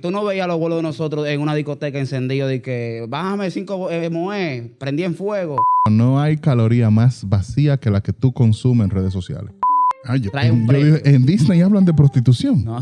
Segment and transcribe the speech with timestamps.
[0.00, 3.90] tú no veías los vuelos de nosotros en una discoteca encendido de que bájame cinco
[3.90, 5.56] eh, moe, prendí en fuego.
[5.90, 9.52] No hay caloría más vacía que la que tú consumes en redes sociales.
[10.04, 11.14] Ah, yo- Trae un yo digo, precio.
[11.14, 12.64] en Disney hablan de prostitución.
[12.64, 12.80] No,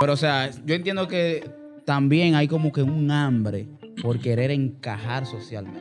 [0.00, 1.48] pero o sea, yo entiendo que
[1.84, 3.66] también hay como que un hambre
[4.02, 5.80] por querer encajar socialmente.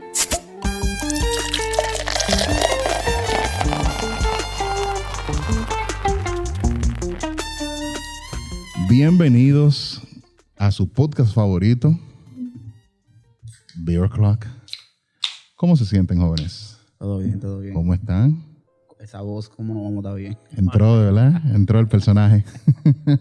[8.89, 10.01] Bienvenidos
[10.59, 11.97] a su podcast favorito,
[13.77, 14.45] Beer Clock.
[15.55, 16.77] ¿Cómo se sienten, jóvenes?
[16.97, 17.73] Todo bien, todo bien.
[17.73, 18.43] ¿Cómo están?
[18.99, 20.37] Esa voz, ¿cómo no vamos a estar bien?
[20.57, 22.43] Entró, de verdad, entró el personaje.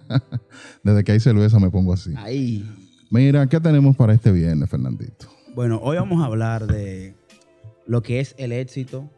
[0.83, 2.13] Desde que hay cerveza me pongo así.
[2.17, 2.69] Ahí.
[3.09, 5.29] Mira, ¿qué tenemos para este viernes, Fernandito?
[5.55, 7.15] Bueno, hoy vamos a hablar de
[7.87, 9.09] lo que es el éxito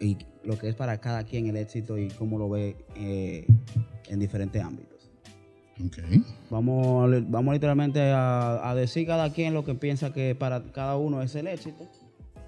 [0.00, 3.46] y lo que es para cada quien el éxito y cómo lo ve eh,
[4.08, 4.93] en diferentes ámbitos.
[5.84, 5.98] Ok.
[6.50, 11.22] Vamos, vamos literalmente a, a decir cada quien lo que piensa que para cada uno
[11.22, 11.88] es el éxito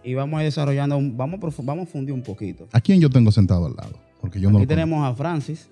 [0.05, 2.69] y vamos a ir desarrollando, un- vamos, vamos a fundir un poquito.
[2.73, 3.99] ¿A quién yo tengo sentado al lado?
[4.21, 5.69] Porque yo no Aquí lo tenemos a Francis,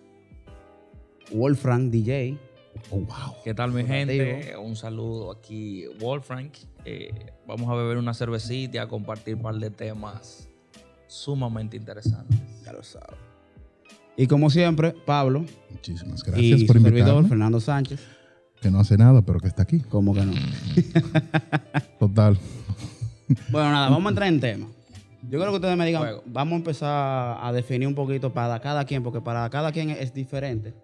[1.33, 2.37] Wolfram DJ.
[2.91, 3.35] Oh, wow.
[3.45, 4.57] ¿Qué tal mi gente?
[4.57, 6.53] Un saludo aquí, Wolfrank.
[6.85, 7.13] Eh,
[7.47, 10.49] vamos a beber una cervecita y a compartir un par de temas
[11.07, 12.37] sumamente interesantes.
[12.65, 13.15] ya lo sabe.
[14.17, 17.29] Y como siempre, Pablo Muchísimas y gracias su por servidor.
[17.29, 18.01] Fernando Sánchez.
[18.61, 19.81] Que no hace nada, pero que está aquí.
[19.81, 20.33] ¿Cómo que no?
[21.99, 22.39] Total.
[23.51, 24.67] Bueno, nada, vamos a entrar en tema.
[25.29, 28.85] Yo creo que ustedes me digan, vamos a empezar a definir un poquito para cada
[28.85, 30.75] quien, porque para cada quien es diferente.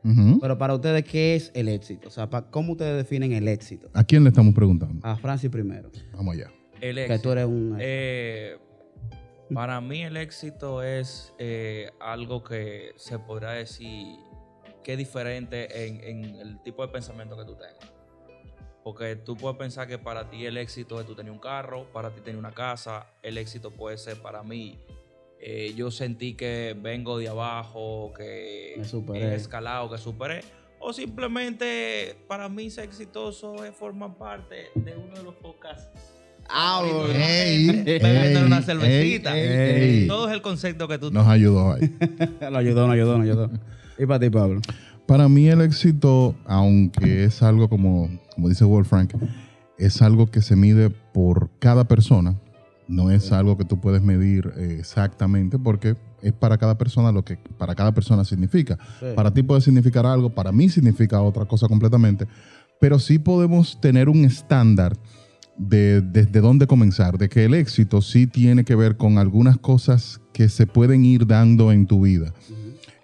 [0.41, 2.08] Pero para ustedes, ¿qué es el éxito?
[2.08, 3.89] O sea, ¿cómo ustedes definen el éxito?
[3.92, 5.06] ¿A quién le estamos preguntando?
[5.06, 6.51] A Francis primero, Vamos allá.
[6.81, 7.23] El que éxito.
[7.23, 7.77] tú eres un...
[7.78, 8.56] Eh,
[9.52, 14.16] para mí el éxito es eh, algo que se podrá decir
[14.84, 17.92] que es diferente en, en el tipo de pensamiento que tú tengas.
[18.82, 22.10] Porque tú puedes pensar que para ti el éxito es tú tener un carro, para
[22.10, 24.78] ti tener una casa, el éxito puede ser para mí.
[25.38, 30.40] eh, yo sentí que vengo de abajo, que he escalado, que superé.
[30.78, 36.20] O simplemente para mí ser exitoso es formar parte de uno de los podcasts
[36.52, 37.14] Ah, bueno.
[37.14, 39.36] Ey, Bebiendo una cervecita.
[39.38, 40.06] ey, ey.
[40.06, 41.94] Todo es el concepto que tú Nos ayudó ahí.
[42.40, 43.50] lo ayudó, lo ayudó, lo ayudó.
[43.98, 44.60] ¿Y para ti, Pablo?
[45.06, 49.14] Para mí el éxito, aunque es algo como, como dice Wolfrank,
[49.78, 52.36] es algo que se mide por cada persona.
[52.86, 57.24] No es algo que tú puedes medir eh, exactamente porque es para cada persona lo
[57.24, 58.78] que para cada persona significa.
[58.98, 59.06] Sí.
[59.14, 62.27] Para ti puede significar algo, para mí significa otra cosa completamente.
[62.80, 64.96] Pero sí podemos tener un estándar
[65.60, 70.20] de desde dónde comenzar, de que el éxito sí tiene que ver con algunas cosas
[70.32, 72.32] que se pueden ir dando en tu vida.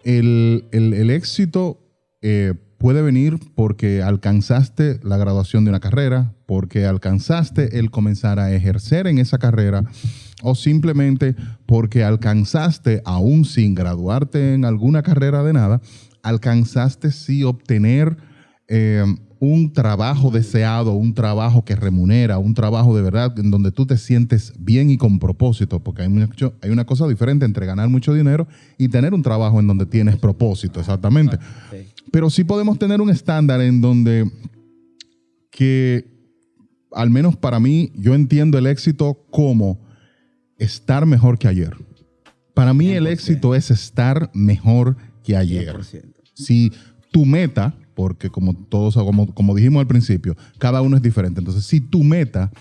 [0.04, 1.78] El, el- el éxito
[2.22, 8.52] eh, puede venir porque alcanzaste la graduación de una carrera, porque alcanzaste el comenzar a
[8.54, 9.84] ejercer en esa carrera,
[10.42, 11.34] o simplemente
[11.66, 15.80] porque alcanzaste, aún sin graduarte en alguna carrera de nada,
[16.22, 18.16] alcanzaste sí obtener
[18.68, 19.04] eh,
[19.46, 23.96] un trabajo deseado, un trabajo que remunera, un trabajo de verdad en donde tú te
[23.96, 28.12] sientes bien y con propósito, porque hay, mucho- hay una cosa diferente entre ganar mucho
[28.14, 28.46] dinero
[28.78, 31.38] y tener un trabajo en donde tienes propósito, exactamente.
[32.10, 34.30] Pero sí podemos tener un estándar en donde
[35.50, 36.04] que,
[36.92, 39.78] al menos para mí, yo entiendo el éxito como
[40.58, 41.74] estar mejor que ayer.
[42.54, 43.12] Para mí el 100%.
[43.12, 45.74] éxito es estar mejor que ayer.
[45.76, 46.04] 100%.
[46.34, 46.72] Si
[47.12, 51.40] tu meta, porque como todos, como, como dijimos al principio, cada uno es diferente.
[51.40, 52.52] Entonces, si tu meta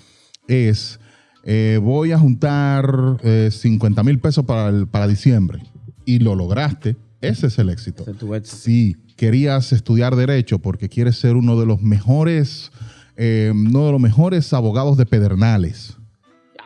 [0.47, 0.99] es
[1.43, 5.61] eh, voy a juntar eh, 50 mil pesos para, el- para diciembre
[6.03, 8.01] y lo lograste, ese es el éxito.
[8.01, 8.57] Ese es tu éxito.
[8.57, 12.71] Si querías estudiar derecho porque quieres ser uno de los mejores,
[13.15, 15.97] eh, uno de los mejores abogados de Pedernales.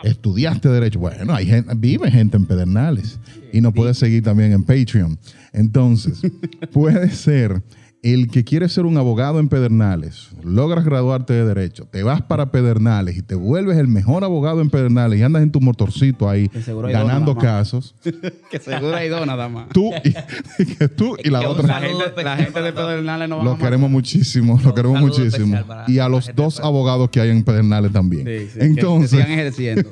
[0.04, 1.00] Estudiaste derecho.
[1.00, 3.20] Bueno, hay gente, vive gente en Pedernales
[3.52, 5.20] y nos puedes seguir también en Patreon.
[5.52, 6.22] Entonces,
[6.72, 7.62] puede ser
[8.02, 12.50] el que quiere ser un abogado en Pedernales, logras graduarte de derecho, te vas para
[12.52, 16.50] Pedernales y te vuelves el mejor abogado en Pedernales y andas en tu motorcito ahí
[16.92, 17.96] ganando dos casos.
[18.52, 19.70] que seguro hay dos nada más.
[19.70, 21.68] Tú y, que tú y la otra.
[21.68, 22.70] La gente, la gente de.
[22.72, 25.58] Pedernales no va a Lo queremos muchísimo, lo queremos muchísimo.
[25.88, 28.26] Y a los dos abogados que hay en Pedernales también.
[28.26, 29.90] Sí, sí, que- que entonces, sigan ejerciendo.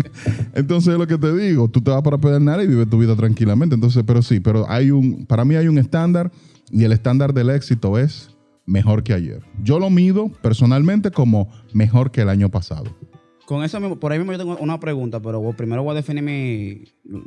[0.54, 3.74] entonces lo que te digo, tú te vas para Pedernales y vives tu vida tranquilamente.
[3.74, 6.30] Entonces, pero sí, pero hay un, para mí hay un estándar
[6.70, 8.30] y el estándar del éxito es
[8.66, 9.42] mejor que ayer.
[9.62, 12.84] Yo lo mido personalmente como mejor que el año pasado.
[13.46, 16.24] Con eso mismo, por ahí mismo yo tengo una pregunta, pero primero voy a definir
[16.24, 16.82] mi,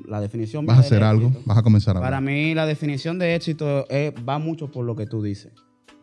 [0.05, 0.65] la definición.
[0.65, 1.27] ¿Vas a hacer algo?
[1.27, 1.43] éxito.
[1.45, 2.33] ¿Vas a comenzar a Para hablar?
[2.33, 5.53] mí la definición de éxito es- va mucho por lo que tú dices.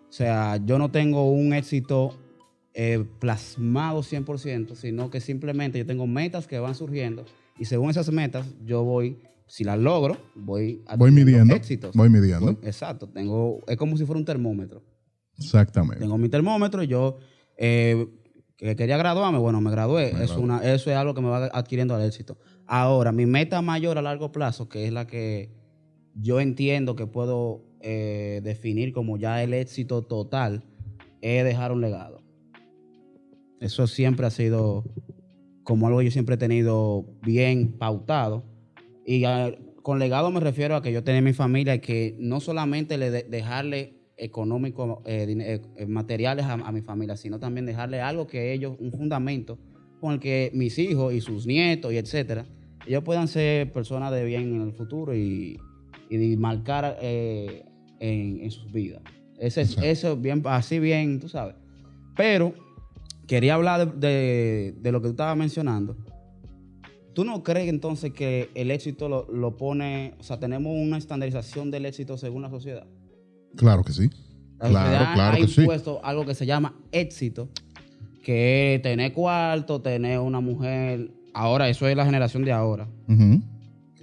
[0.08, 2.16] O sea, yo no tengo un éxito
[2.78, 7.24] eh, plasmado 100%, sino que simplemente yo tengo metas que van surgiendo
[7.58, 11.54] y según esas metas yo voy, si las logro, voy Voy adquiriendo midiendo.
[11.54, 11.94] éxitos.
[11.96, 12.46] Voy midiendo.
[12.46, 14.82] Voy- exacto, tengo, es como si fuera un termómetro.
[15.38, 16.00] Exactamente.
[16.00, 17.18] Tengo mi termómetro y yo
[17.56, 18.06] eh,
[18.56, 20.12] que quería graduarme, bueno, me gradué.
[20.14, 20.42] Me es gradué.
[20.44, 22.38] una, eso es algo que me va adquiriendo al éxito.
[22.66, 25.50] Ahora, mi meta mayor a largo plazo, que es la que
[26.14, 30.64] yo entiendo que puedo eh, definir como ya el éxito total,
[31.20, 32.22] es dejar un legado.
[33.60, 34.84] Eso siempre ha sido
[35.62, 38.44] como algo que yo siempre he tenido bien pautado.
[39.06, 39.22] Y
[39.82, 43.10] con legado me refiero a que yo tenía mi familia y que no solamente le
[43.10, 48.26] de- dejarle económico, eh, eh, eh, materiales a, a mi familia, sino también dejarle algo
[48.26, 49.58] que ellos, un fundamento
[50.00, 52.46] con el que mis hijos y sus nietos y etcétera,
[52.86, 55.56] ellos puedan ser personas de bien en el futuro y,
[56.10, 57.64] y marcar eh,
[58.00, 59.02] en, en sus vidas.
[59.38, 61.54] Ese, es- eso bien, así bien, tú sabes.
[62.16, 62.54] Pero
[63.26, 65.96] quería hablar de, de- de lo que tú estabas mencionando.
[67.16, 71.70] ¿Tú no crees entonces que el éxito lo, lo pone, o sea, tenemos una estandarización
[71.70, 72.86] del éxito según la sociedad?
[73.56, 74.10] Claro que sí.
[74.60, 75.60] La Claro, sociedad claro ha que sí.
[75.62, 77.48] impuesto algo que se llama éxito,
[78.22, 81.10] que es tener cuarto, tener una mujer.
[81.32, 82.86] Ahora, eso es la generación de ahora.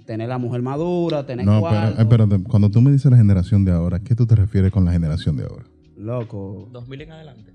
[0.06, 1.94] Tener la mujer madura, tener No, cuarto.
[1.96, 2.42] pero, espérate.
[2.48, 5.36] Cuando tú me dices la generación de ahora, ¿qué tú te refieres con la generación
[5.36, 5.64] de ahora?
[5.96, 7.53] Loco, 2000 en adelante.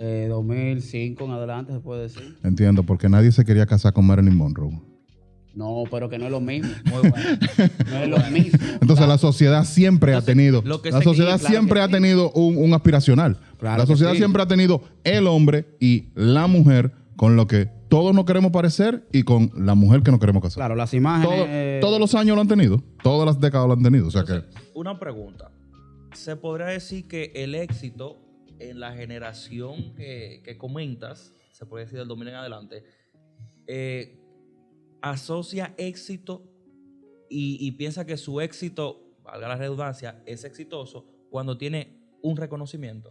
[0.00, 2.36] Eh, 2005 en adelante se puede decir.
[2.42, 4.80] Entiendo, porque nadie se quería casar con Marilyn Monroe.
[5.54, 6.70] No, pero que no es lo mismo.
[6.86, 7.38] Muy bueno.
[7.90, 8.58] No es lo mismo.
[8.80, 11.92] Entonces la sociedad siempre ha tenido, lo que la sociedad claro siempre que ha sí.
[11.92, 13.36] tenido un, un aspiracional.
[13.58, 14.18] Claro la sociedad sí.
[14.18, 19.06] siempre ha tenido el hombre y la mujer con lo que todos nos queremos parecer
[19.12, 20.56] y con la mujer que nos queremos casar.
[20.60, 21.36] Claro, las imágenes.
[21.36, 24.06] Todo- eh, todos los años lo han tenido, todas las décadas lo han tenido.
[24.06, 24.42] O sea que
[24.74, 25.50] una pregunta.
[26.14, 28.18] ¿Se podría decir que el éxito
[28.60, 32.84] en la generación que, que comentas, se puede decir del 2000 en adelante,
[33.66, 34.18] eh,
[35.02, 36.44] asocia éxito
[37.28, 43.10] y, y piensa que su éxito, valga la redundancia, es exitoso cuando tiene un reconocimiento?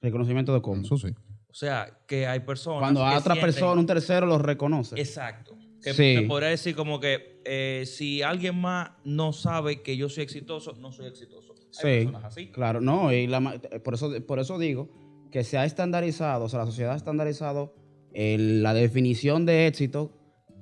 [0.00, 0.82] Reconocimiento de cómo.
[0.82, 1.08] eso sí.
[1.48, 2.80] O sea, que hay personas.
[2.80, 4.98] Cuando a otra sienten- persona, un tercero, lo reconoce.
[5.00, 5.56] Exacto.
[5.82, 6.16] Que Sí.
[6.16, 10.72] se podría decir como que eh, si alguien más no sabe que yo soy exitoso,
[10.80, 11.45] no soy exitoso.
[11.84, 12.46] Hay Sí, personas así.
[12.48, 14.90] claro, no, y la ma- por, eso, por eso digo
[15.30, 17.74] que se ha estandarizado, o sea, la sociedad ha estandarizado
[18.14, 20.12] el- la definición de éxito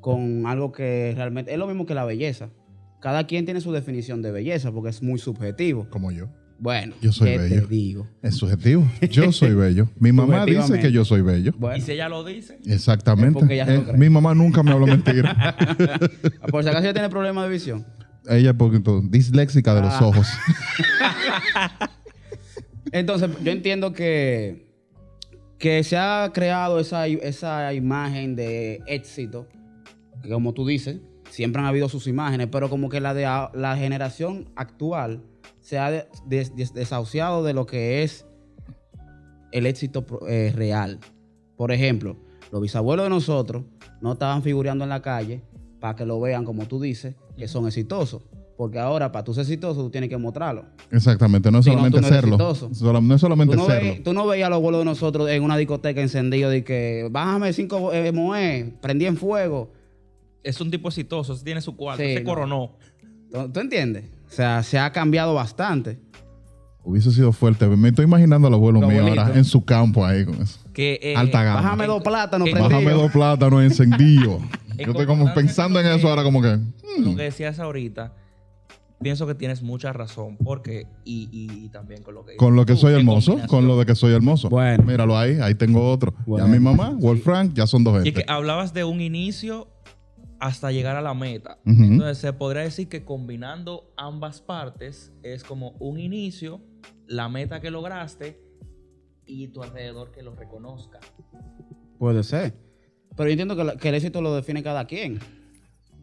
[0.00, 2.50] con algo que realmente es lo mismo que la belleza.
[3.00, 5.88] Cada quien tiene su definición de belleza porque es muy subjetivo.
[5.90, 6.26] Como yo.
[6.58, 7.62] Bueno, Yo soy ¿qué bello.
[7.62, 8.06] te digo?
[8.22, 8.86] Es subjetivo.
[9.10, 9.88] Yo soy bello.
[9.98, 11.52] Mi mamá dice que yo soy bello.
[11.76, 13.38] Y si ella lo dice, Exactamente.
[13.38, 13.96] Es porque ella se lo Eh, cree.
[13.98, 15.56] mi mamá nunca me habló mentira.
[16.50, 17.84] por si acaso ella tiene problemas de visión.
[18.28, 20.06] Ella es poquito disléxica de los Ah.
[20.06, 20.26] ojos.
[22.92, 24.66] Entonces, yo entiendo que,
[25.58, 29.48] que se ha creado esa, esa imagen de éxito,
[30.22, 31.00] que como tú dices,
[31.30, 35.22] siempre han habido sus imágenes, pero como que la de a- la generación actual
[35.60, 38.26] se ha de- des- des- desahuciado de lo que es
[39.50, 41.00] el éxito pro- eh, real.
[41.56, 42.16] Por ejemplo,
[42.52, 43.64] los bisabuelos de nosotros
[44.00, 45.42] no estaban figureando en la calle
[45.80, 48.22] para que lo vean, como tú dices, que son exitosos.
[48.56, 50.64] Porque ahora, para tú ser exitoso, tú tienes que mostrarlo.
[50.92, 51.50] Exactamente.
[51.50, 52.38] No es Si solamente no serlo.
[52.38, 53.80] no es solamente Tú no, serlo.
[53.90, 57.08] veías, tú no veías a los abuelos de nosotros en una discoteca encendido de que
[57.10, 59.72] bájame cinco eh, moe, prendí en fuego.
[60.44, 62.28] es un tipo exitoso, tiene su cuarto, Sí, se no.
[62.30, 62.76] coronó.
[63.32, 64.04] ¿Tú, tú entiendes?
[64.28, 65.98] O sea, se ha cambiado bastante.
[66.84, 67.66] Hubiese sido fuerte.
[67.66, 70.60] Me estoy imaginando al abuelo Los mío ahora en su campo ahí con eso.
[70.72, 71.62] Que, eh, Alta gama.
[71.62, 72.48] Bájame dos plátanos.
[72.52, 74.42] Bájame dos plátanos encendidos.
[74.78, 76.58] Yo estoy como pensando en eso que- ahora como que...
[76.98, 78.14] Lo que decías ahorita,
[79.02, 82.36] pienso que tienes mucha razón, porque, y, y- y también con lo que...
[82.36, 84.48] Con lo que tú, soy hermoso, con lo de que soy hermoso.
[84.48, 84.82] Bueno.
[84.84, 86.14] Míralo ahí, ahí tengo otro.
[86.26, 86.46] Bueno.
[86.46, 88.20] Ya mi mamá, Wolfrank, ya son dos Y gente.
[88.20, 89.68] es que hablabas de un inicio
[90.40, 91.58] hasta llegar a la meta.
[91.64, 91.82] Ujú.
[91.84, 96.60] Entonces se podría decir que combinando ambas partes es como un inicio,
[97.06, 98.40] la meta que lograste
[99.26, 100.98] y tu alrededor que lo reconozca.
[101.98, 102.54] Puede ser.
[103.16, 105.18] Pero yo entiendo que, la- que el éxito lo define cada quien.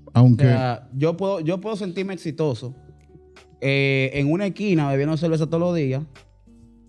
[0.06, 0.46] O Aunque...
[0.46, 2.74] sea, yo puedo, yo puedo sentirme exitoso
[3.62, 6.04] eh, en una esquina bebiendo cerveza todos los días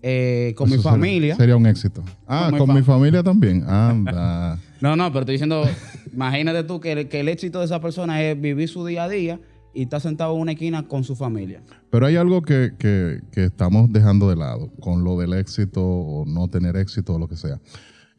[0.01, 1.35] eh, con mi eso familia.
[1.35, 2.03] Sería un éxito.
[2.27, 3.63] Ah, Con mi con fa- mi familia también.
[3.67, 4.59] Anda.
[4.83, 5.63] No, no, pero estoy diciendo,
[6.11, 9.07] imagínate tú que el, que el éxito de esa persona es vivir su día a
[9.09, 9.39] día
[9.73, 11.61] y estar sentado en una esquina con su familia.
[11.89, 16.25] Pero hay algo que, que- que estamos dejando de lado con lo del éxito o
[16.25, 17.61] no tener éxito o lo que sea.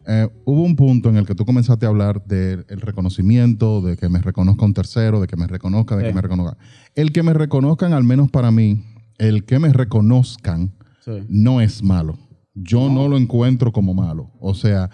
[0.06, 3.96] Eh, hubo un punto en el que tú comenzaste a hablar del el reconocimiento, de
[3.96, 6.08] que me reconozca un tercero, de que me reconozca, de Sí.
[6.08, 6.56] que me reconozca.
[6.94, 8.82] El que me reconozcan, al menos para mí,
[9.18, 11.12] el que me reconozcan Sí.
[11.28, 12.18] no es malo.
[12.56, 14.30] yo no, lo encuentro como malo.
[14.40, 14.88] O sea,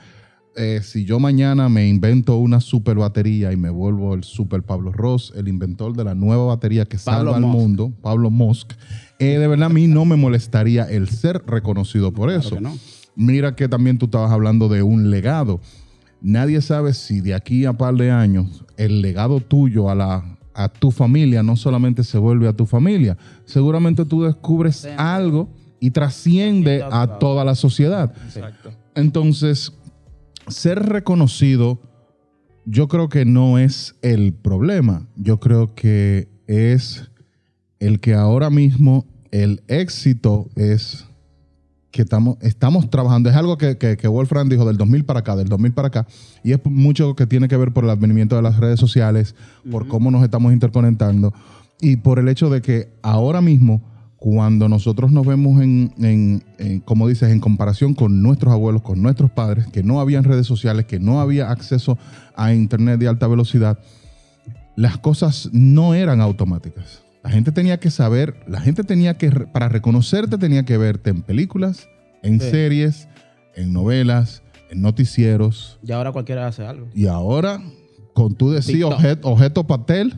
[0.57, 4.93] eh, si yo mañana me invento una super batería y me vuelvo el super Pablo
[4.93, 8.73] Ross, el inventor de la nueva batería que Pablo salva al mundo, Pablo Musk,
[9.19, 12.55] eh, de verdad a mí no me molestaría el ser reconocido por Claro eso.
[12.57, 12.75] que no.
[13.17, 15.61] Mira que también tú estabas hablando de un legado.
[16.23, 20.69] Nadie sabe si de aquí a par de años el legado tuyo a, la, a
[20.69, 24.88] tu familia no solamente se vuelve a tu familia, seguramente tú descubres Sí.
[24.97, 25.49] algo
[25.81, 28.12] y trasciende a- toda la sociedad.
[28.26, 28.71] Exacto.
[28.95, 29.73] Entonces,
[30.49, 31.81] ser reconocido,
[32.67, 35.07] yo creo que no es el problema.
[35.17, 37.11] Yo creo que es
[37.79, 41.07] el que ahora mismo el éxito es
[41.90, 43.30] que estamos, estamos trabajando.
[43.30, 46.06] Es algo que, que, que Wolfram dijo del 2000 para acá, del 2000 para acá.
[46.44, 49.35] Y es mucho que tiene que ver por el advenimiento de las redes sociales,
[49.70, 51.32] por cómo nos estamos interconectando
[51.80, 53.82] y por el hecho de que ahora mismo,
[54.18, 59.00] cuando nosotros nos vemos en, en- en, como dices, en comparación con nuestros abuelos, con
[59.02, 61.97] nuestros padres, que no habían redes sociales, que no había acceso
[62.37, 63.78] a internet de alta velocidad,
[64.76, 67.02] las cosas no eran automáticas.
[67.23, 71.23] La gente tenía que saber, la gente tenía que, para reconocerte, tenía que verte en
[71.23, 71.89] películas,
[72.23, 72.50] en Sí.
[72.50, 73.09] series,
[73.55, 75.79] en novelas, en noticieros.
[75.87, 76.89] Y ahora cualquiera hace algo.
[76.95, 77.61] Y ahora,
[78.15, 78.93] con tú decir TikTok.
[78.95, 80.15] objeto, objeto pastel,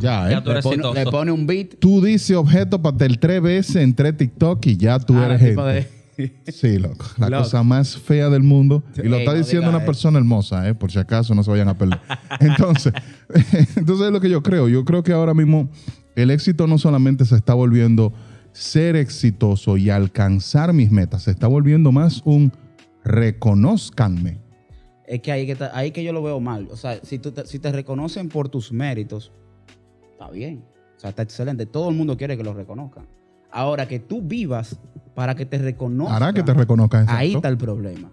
[0.00, 0.30] ya, ¿eh?
[0.32, 1.74] Ya tú Le eres pone, le pone un beat.
[1.80, 5.62] Tú dices objeto pastel tres veces en tres TikTok y ya tú Ah, eres gente.
[5.62, 5.98] de-
[6.48, 7.04] Sí, loco.
[7.18, 7.44] La Loco.
[7.44, 8.82] cosa más fea del mundo.
[8.96, 9.86] Y lo Ey, está no diciendo una eso.
[9.86, 10.74] persona hermosa, ¿eh?
[10.74, 12.00] por si acaso no se vayan a perder.
[12.40, 12.92] Entonces,
[13.76, 14.68] entonces es lo que yo creo.
[14.68, 15.68] Yo creo que ahora mismo
[16.22, 18.12] el éxito no solamente se está volviendo
[18.52, 22.52] ser exitoso y alcanzar mis metas, se está volviendo más un
[23.04, 24.40] reconozcanme.
[25.06, 26.68] Es que ahí que, ahí que yo lo veo mal.
[26.70, 29.32] O sea, si, tú te, si te reconocen por tus méritos,
[30.12, 30.64] está bien.
[30.96, 31.64] O sea, está excelente.
[31.64, 33.06] Todo el mundo quiere que lo reconozcan.
[33.50, 34.78] Ahora, que tú vivas
[35.14, 37.06] para que te reconozcan, Hará que te reconozcan.
[37.08, 38.10] ahí está el problema.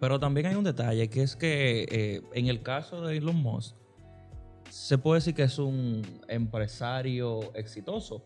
[0.00, 3.76] Pero también hay un detalle que es que eh, en el caso de Elon Musk,
[4.70, 8.24] se puede decir que es un empresario exitoso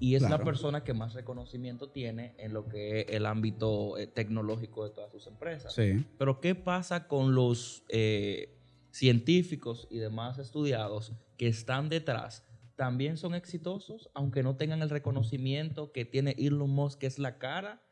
[0.00, 4.06] y es la persona que más reconocimiento tiene en lo que es el ámbito eh,
[4.06, 5.74] tecnológico de todas sus empresas.
[5.74, 6.04] Sí.
[6.18, 8.56] Pero ¿qué pasa con los eh,
[8.90, 12.46] científicos y demás estudiados que están detrás?
[12.76, 17.36] También son exitosos, aunque no tengan el reconocimiento que tiene Elon Musk, que es la
[17.36, 17.82] cara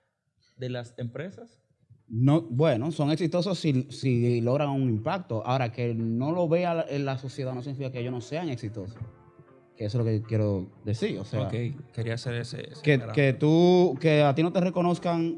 [0.57, 1.61] de las empresas.
[2.11, 5.47] No, bueno, son exitosos si, si logran un impacto.
[5.47, 8.49] Ahora, que no lo vea la- en la sociedad no significa que ellos no sean
[8.49, 8.97] exitosos.
[9.77, 11.19] Que eso es lo que quiero decir.
[11.19, 11.55] O sea, ok,
[11.93, 12.63] quería hacer ese...
[12.73, 15.37] ese que, que tú, que a ti no te reconozcan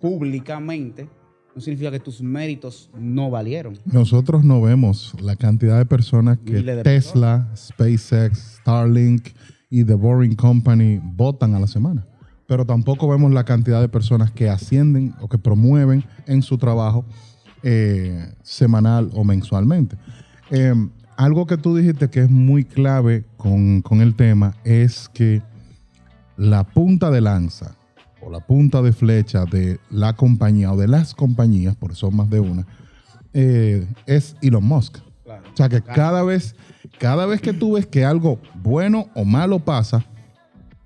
[0.00, 1.08] públicamente,
[1.54, 3.76] no significa que tus méritos no valieron.
[3.84, 9.28] Nosotros no vemos la cantidad de personas que de Tesla, SpaceX, Starlink
[9.70, 12.06] y The Boring Company votan a la semana.
[12.46, 17.04] Pero tampoco vemos la cantidad de personas que ascienden o que promueven en su trabajo
[17.62, 19.96] eh, semanal o mensualmente.
[20.50, 20.74] Eh,
[21.16, 25.42] algo que tú dijiste que es muy clave con, con el tema es que
[26.36, 27.76] la punta de lanza
[28.20, 32.30] o la punta de flecha de la compañía o de las compañías, porque son más
[32.30, 32.66] de una,
[33.32, 34.98] eh, es Elon Musk.
[35.26, 36.54] O sea que cada vez,
[36.98, 40.04] cada vez que tú ves que algo bueno o malo pasa,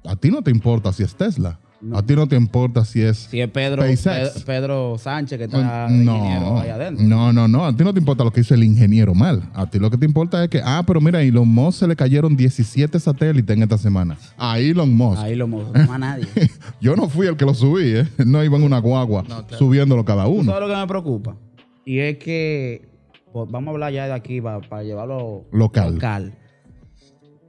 [0.05, 1.59] a ti no te importa si es Tesla.
[1.95, 6.41] A ti no te importa si es Si es Pedro, Sánchez que está de ingeniero
[6.41, 7.07] no, ahí adentro.
[7.07, 7.65] no, no, no.
[7.67, 9.49] A ti no te importa lo que hizo el ingeniero mal.
[9.55, 11.87] A ti lo que te importa es que, ah, pero mira, a Elon Musk se
[11.87, 14.17] le cayeron 17 satélites en esta semana.
[14.37, 15.23] A Elon Musk.
[15.23, 16.27] Ahí lo mo- no más nadie.
[16.81, 18.09] Yo no fui el que lo subí, ¿eh?
[18.27, 19.57] No iba en una guagua No, claro.
[19.59, 20.53] subiendo cada ¿Tú uno.
[20.53, 21.37] sabes lo que me preocupa?
[21.85, 22.89] Y es que,
[23.33, 26.35] pues, vamos a hablar ya de aquí para llevarlo Local.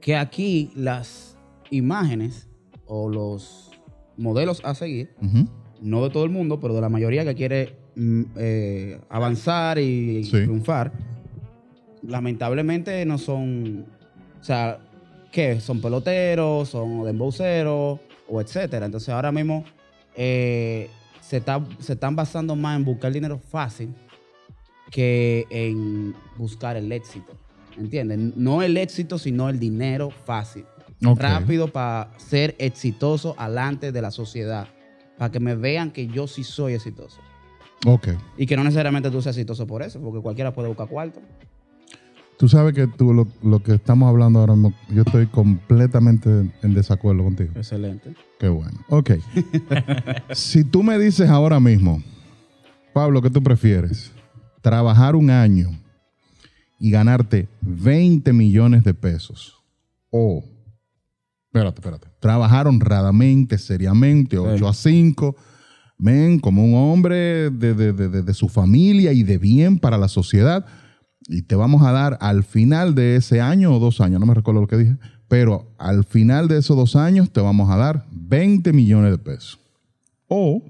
[0.00, 1.29] Que aquí las
[1.70, 2.48] imágenes
[2.86, 3.70] o los
[4.16, 5.14] modelos a seguir,
[5.80, 10.24] no de todo el mundo, pero de la mayoría que quiere mm, eh, avanzar y
[10.24, 10.30] Sí.
[10.32, 10.92] triunfar,
[12.02, 13.86] lamentablemente no son,
[14.40, 14.78] o sea,
[15.32, 15.60] ¿qué?
[15.60, 18.86] Son peloteros, son dembowceros o etcétera.
[18.86, 19.64] Entonces ahora mismo
[20.16, 20.88] eh,
[21.20, 23.94] se, está- se están basando más en buscar dinero fácil
[24.90, 27.32] que en buscar el éxito.
[27.78, 28.32] ¿Entienden?
[28.36, 30.64] No el éxito, sino el dinero fácil.
[31.00, 34.68] Rápido para ser exitoso alante de la sociedad.
[35.18, 37.20] Para que me vean que yo sí soy exitoso.
[37.86, 38.08] Ok.
[38.36, 41.20] Y que no necesariamente tú seas exitoso por eso, porque cualquiera puede buscar cuarto.
[42.38, 46.28] Tú sabes que tú lo, lo que estamos hablando ahora mismo, yo estoy completamente
[46.62, 47.52] en desacuerdo contigo.
[47.54, 48.14] Excelente.
[48.38, 48.80] Qué bueno.
[48.88, 49.12] Ok.
[50.32, 52.02] si tú me dices ahora mismo,
[52.94, 54.10] Pablo, ¿qué tú prefieres?
[54.62, 55.68] Trabajar un año
[56.78, 59.62] y ganarte 20 millones de pesos.
[60.10, 60.42] O,
[61.52, 62.08] espérate, espérate.
[62.20, 65.36] Trabajar honradamente, seriamente, 8 a 5,
[65.98, 69.98] men, como un hombre de, de- de- de- de su familia y de bien para
[69.98, 70.64] la sociedad.
[71.28, 74.34] Y te vamos a dar al final de ese año o dos años, no me
[74.34, 74.96] recuerdo lo que dije,
[75.28, 79.58] pero al final de esos dos años te vamos a dar 20 millones de pesos.
[80.28, 80.62] O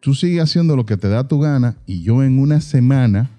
[0.00, 3.30] tú sigues haciendo lo que te da tu gana y yo en una semana,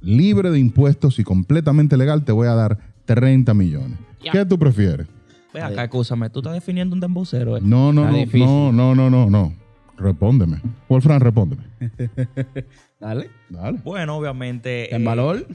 [0.00, 3.98] libre de impuestos y completamente legal, te voy a dar 30 millones.
[4.26, 4.32] Ya.
[4.32, 5.06] ¿Qué tú prefieres?
[5.54, 7.60] Ve acá, escúchame, tú estás definiendo un dembocero, ¿eh?
[7.62, 9.52] No, no, Está no, no, no, no, no, no.
[9.96, 10.60] Respóndeme.
[10.88, 11.62] Wolfram, respóndeme.
[13.00, 13.30] Dale.
[13.48, 13.78] Dale.
[13.84, 14.94] Bueno, obviamente.
[14.94, 15.46] En eh, valor.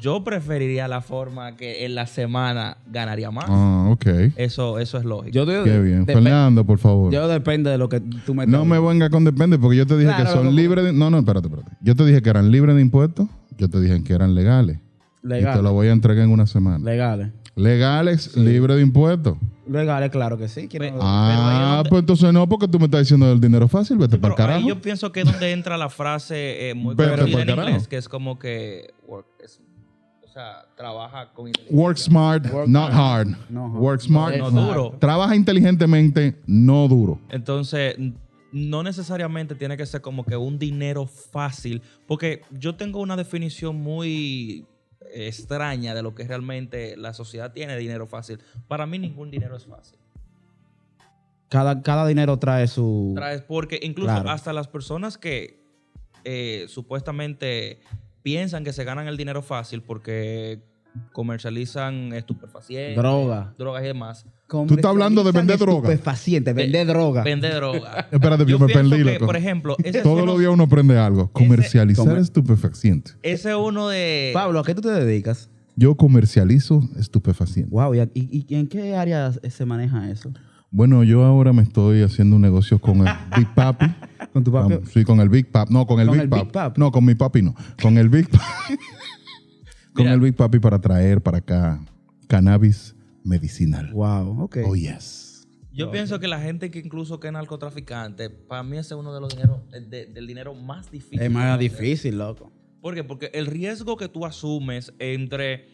[0.00, 3.46] yo preferiría la forma que en la semana ganaría más.
[3.48, 4.06] Ah, ok.
[4.36, 5.30] Eso, eso es lógico.
[5.32, 6.04] Yo te- Qué bien.
[6.04, 7.12] Fernando, por favor.
[7.12, 9.96] Yo depende de lo que tú me No me venga con depende porque yo te
[9.96, 10.92] dije Claro, que son libres de...
[10.92, 11.76] No, no, espérate, espérate.
[11.80, 13.28] Yo te dije que eran libres de impuestos.
[13.56, 14.78] Yo te dije que eran legales.
[15.22, 15.72] Y te lo Legales.
[15.72, 16.78] voy a entregar en una semana.
[16.84, 17.28] Legales.
[17.54, 19.36] Legales, libres de impuestos.
[19.68, 20.68] Legales, claro que sí.
[20.68, 23.96] Quiero- Ah, donde- pues entonces no, porque tú me estás diciendo del dinero fácil.
[23.98, 24.68] Vete Pero para el ahí carajo.
[24.68, 27.68] yo pienso que es donde entra la frase eh, muy Vete conocida en carajo.
[27.68, 29.60] inglés, que es como que work es-
[30.24, 31.78] o sea, trabaja con inteligencia.
[31.78, 33.28] Work smart, Work not hard.
[33.50, 33.76] No hard.
[33.76, 34.96] Work smart, No no duro.
[34.98, 37.20] Trabaja inteligentemente, no duro.
[37.28, 37.96] Entonces,
[38.50, 43.76] no necesariamente tiene que ser como que un dinero fácil, porque yo tengo una definición
[43.76, 44.64] muy
[45.14, 48.40] extraña de lo que realmente la sociedad tiene dinero fácil.
[48.68, 49.98] Para mí ningún dinero es fácil.
[51.48, 53.14] Cada, cada dinero trae su.
[53.46, 54.30] Porque incluso Claro.
[54.30, 55.60] hasta las personas que
[56.24, 57.80] eh, supuestamente
[58.22, 60.62] piensan que se ganan el dinero fácil porque
[61.12, 63.54] comercializan estupefacientes, Droga.
[63.58, 65.90] drogas y demás, Tú estás hablando de vender droga.
[65.90, 67.22] Estupefaciente, vender droga.
[67.22, 68.06] vende droga.
[68.12, 71.32] Espérate, yo, Yo me perdí, que, por ejemplo, ese Todos los días uno aprende algo.
[71.32, 73.16] Comercializar Comer- estupefacientes.
[73.22, 74.30] Ese es uno de...
[74.34, 75.48] Pablo, ¿a qué tú te dedicas?
[75.74, 77.70] Yo comercializo estupefacientes.
[77.72, 80.30] Wow, ¿y, y- y en qué área se maneja eso?
[80.70, 83.86] Bueno, yo ahora me estoy haciendo un negocio con el Big Papi.
[84.34, 84.72] Con tu papi.
[84.74, 85.72] Vamos, sí, con el Big Papi.
[85.72, 86.42] No, con el, ¿Con Big, el Papi.
[86.44, 86.78] Big Papi?
[86.80, 87.54] No, con mi papi no.
[87.80, 88.44] Con el Big Papi.
[89.92, 90.14] con Mira.
[90.14, 91.84] el Big Papi para traer para acá
[92.26, 93.92] cannabis medicinal.
[93.92, 94.58] Wow, ok.
[94.64, 95.46] Oh, yes.
[95.72, 99.14] Yo pienso que la gente que incluso que es narcotraficante, para mí ese es uno
[99.14, 101.20] de los dineros, de- del dinero más difícil.
[101.20, 102.52] es más difícil, loco.
[102.82, 103.04] ¿Por qué?
[103.04, 105.68] Porque el riesgo que tú asumes entre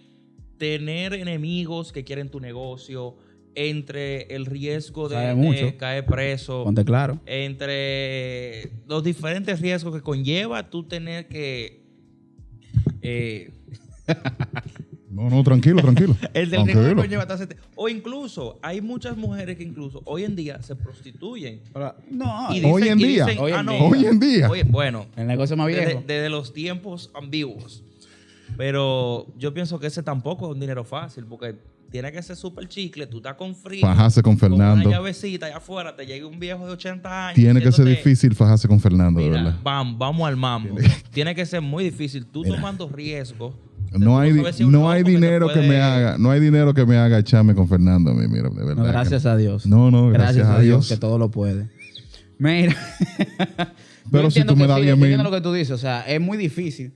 [0.56, 3.16] tener enemigos que quieren tu negocio,
[3.54, 7.18] entre el riesgo de, caer preso, Ponte claro.
[7.26, 11.82] entre los diferentes riesgos que conlleva tú tener que...
[13.02, 13.52] eh,
[15.10, 16.16] No, no, tranquilo, tranquilo.
[16.34, 16.96] el del Tranquilo.
[16.96, 21.60] conlleva estarse- O incluso, hay muchas mujeres que incluso hoy en día se prostituyen.
[22.10, 23.24] No, Y Hoy dicen- en y día.
[23.26, 23.82] dicen, Hoy en "Ah, no, día.
[23.82, 24.48] Hoy en día.
[24.68, 26.04] Bueno, el negocio más desde, viejo.
[26.06, 27.82] desde los tiempos ambiguos.
[28.56, 31.56] Pero yo pienso que ese tampoco es un dinero fácil, porque
[31.90, 33.06] tiene que ser súper chicle.
[33.06, 33.80] Tú estás con frío.
[33.80, 34.88] Fajarse con Fernando.
[34.88, 37.34] una llavecita allá afuera, te llega un viejo de 80 años.
[37.34, 39.56] Tiene que ser difícil fajarse con Fernando, de verdad.
[39.64, 40.76] vam- vamos al mambo.
[41.12, 42.26] Tiene que ser muy difícil.
[42.26, 43.54] Tú tomando riesgos.
[43.92, 46.84] No tú hay, si no hay dinero que, puede- me haga, no hay dinero que
[46.84, 48.76] me haga echarme con Fernando a mí, mira, de verdad.
[48.76, 49.66] No, gracias a Dios.
[49.66, 50.88] No, no, gracias, a Dios.
[50.88, 51.68] que todo lo puede.
[52.38, 52.76] Mira.
[54.10, 55.04] Pero Yo si tú me das sí, 10 yo mil.
[55.06, 55.72] entiendo lo que tú dices.
[55.72, 56.94] O sea, es muy difícil.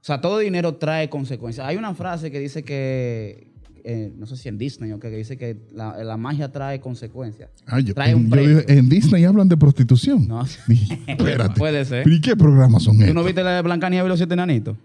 [0.00, 1.66] O sea, todo dinero trae consecuencias.
[1.66, 3.50] Hay una frase que dice que,
[3.84, 6.80] eh, no sé si en Disney o que, que dice que la, la magia trae
[6.80, 7.50] consecuencias.
[7.66, 8.56] Ay, yo, trae en, un yo precio.
[8.58, 10.26] dije, en Disney hablan de prostitución.
[10.28, 10.44] No.
[10.66, 11.54] Dije, Espérate.
[11.58, 12.02] Puede ser.
[12.04, 13.14] ¿Pero ¿Y qué programas son ¿Tú estos?
[13.14, 14.76] no viste la de Blancanieves y los siete enanitos?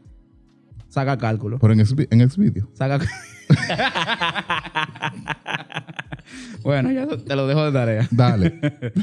[0.96, 1.60] Saca cálculo.
[1.60, 2.70] Pero en, Xvi- en Xvideo.
[2.74, 3.00] Saca.
[6.64, 8.08] bueno, ya te lo dejo de tarea.
[8.12, 8.62] Dale.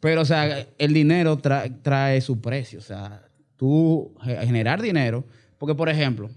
[0.00, 2.80] Pero, o sea, el dinero tra- trae su precio.
[2.80, 3.22] O sea,
[3.56, 5.24] tú ge- generar dinero.
[5.56, 6.28] Porque, por ejemplo,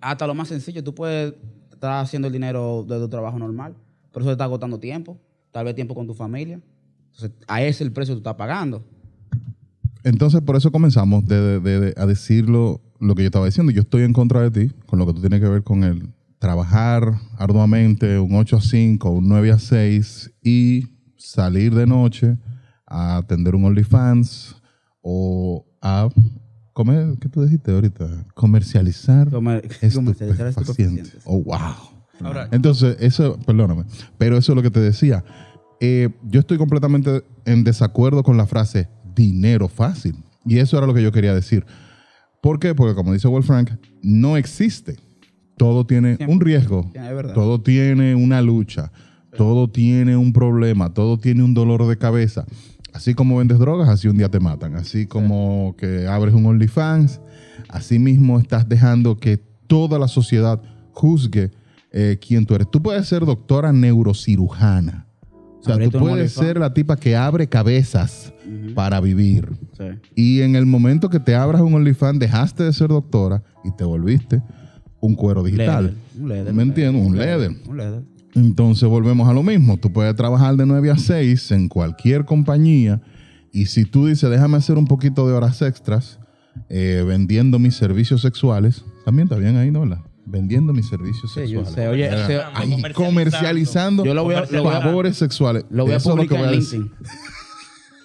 [0.00, 1.34] hasta lo más sencillo, tú puedes
[1.72, 3.76] estar haciendo el dinero de tu trabajo normal,
[4.10, 5.20] pero eso te está agotando tiempo,
[5.52, 6.60] tal vez tiempo con tu familia.
[7.12, 8.84] Entonces, a ese es el precio que tú estás pagando.
[10.04, 13.72] Entonces, por eso comenzamos de, de- de- a decirlo lo que yo estaba diciendo.
[13.72, 16.10] Yo estoy en contra de ti con lo que tú tienes que ver con el
[16.38, 20.86] trabajar arduamente, un 8 a 5, un 9 a 6 y
[21.16, 22.38] salir de noche
[22.86, 24.56] a atender un OnlyFans
[25.02, 26.08] o a
[26.72, 28.26] comer, ¿qué tú dijiste ahorita?
[28.34, 29.62] Comercializar Comer-
[29.94, 31.16] comercializar estupefacientes.
[31.24, 31.58] Oh, wow.
[32.22, 33.84] Ahora, Entonces, eso, perdóname,
[34.18, 35.24] pero eso es lo que te decía.
[35.80, 40.16] Eh, yo estoy completamente en desacuerdo con la frase dinero fácil.
[40.44, 41.64] Y eso era lo que yo quería decir.
[42.42, 42.74] ¿Por qué?
[42.74, 44.96] Porque como dice Wolfrank, no existe.
[45.56, 46.34] Todo tiene Siempre.
[46.34, 46.90] un riesgo,
[47.34, 48.90] todo tiene una lucha,
[49.36, 52.46] todo tiene un problema, todo tiene un dolor de cabeza.
[52.94, 54.74] Así como vendes drogas, así un día te matan.
[54.74, 57.20] Así como que abres un OnlyFans,
[57.68, 61.50] así mismo estás dejando que toda la sociedad juzgue
[61.92, 62.70] eh, quién tú eres.
[62.70, 65.06] Tú puedes ser doctora neurocirujana,
[65.60, 68.32] O sea, tú puedes ser la tipa que abre cabezas
[68.74, 69.48] para vivir.
[69.76, 69.84] Sí.
[70.14, 73.84] Y en el momento que te abras un OnlyFans, dejaste de ser doctora y te
[73.84, 74.42] volviste
[75.00, 75.94] un cuero digital.
[76.18, 76.54] Un leather.
[76.54, 77.06] ¿Me entiendes?
[77.06, 77.52] Un leather.
[77.68, 78.02] Un leather.
[78.34, 79.76] Entonces volvemos a lo mismo.
[79.76, 83.00] Tú puedes trabajar de 9 a 6 en cualquier compañía
[83.52, 86.18] y si tú dices, déjame hacer un poquito de horas extras
[86.68, 89.80] eh, vendiendo mis servicios sexuales, también está bien ahí, ¿no?
[89.80, 90.00] ¿verdad?
[90.30, 91.72] Vendiendo mis servicios Sí, yo sexuales.
[91.74, 91.88] sé.
[91.88, 95.64] Oye, ahí, comercializando Yo lo voy a- lo voy a- favores sexuales.
[95.70, 96.80] Lo voy a Eso es lo que publicar voy en a decir.
[96.80, 97.06] LinkedIn.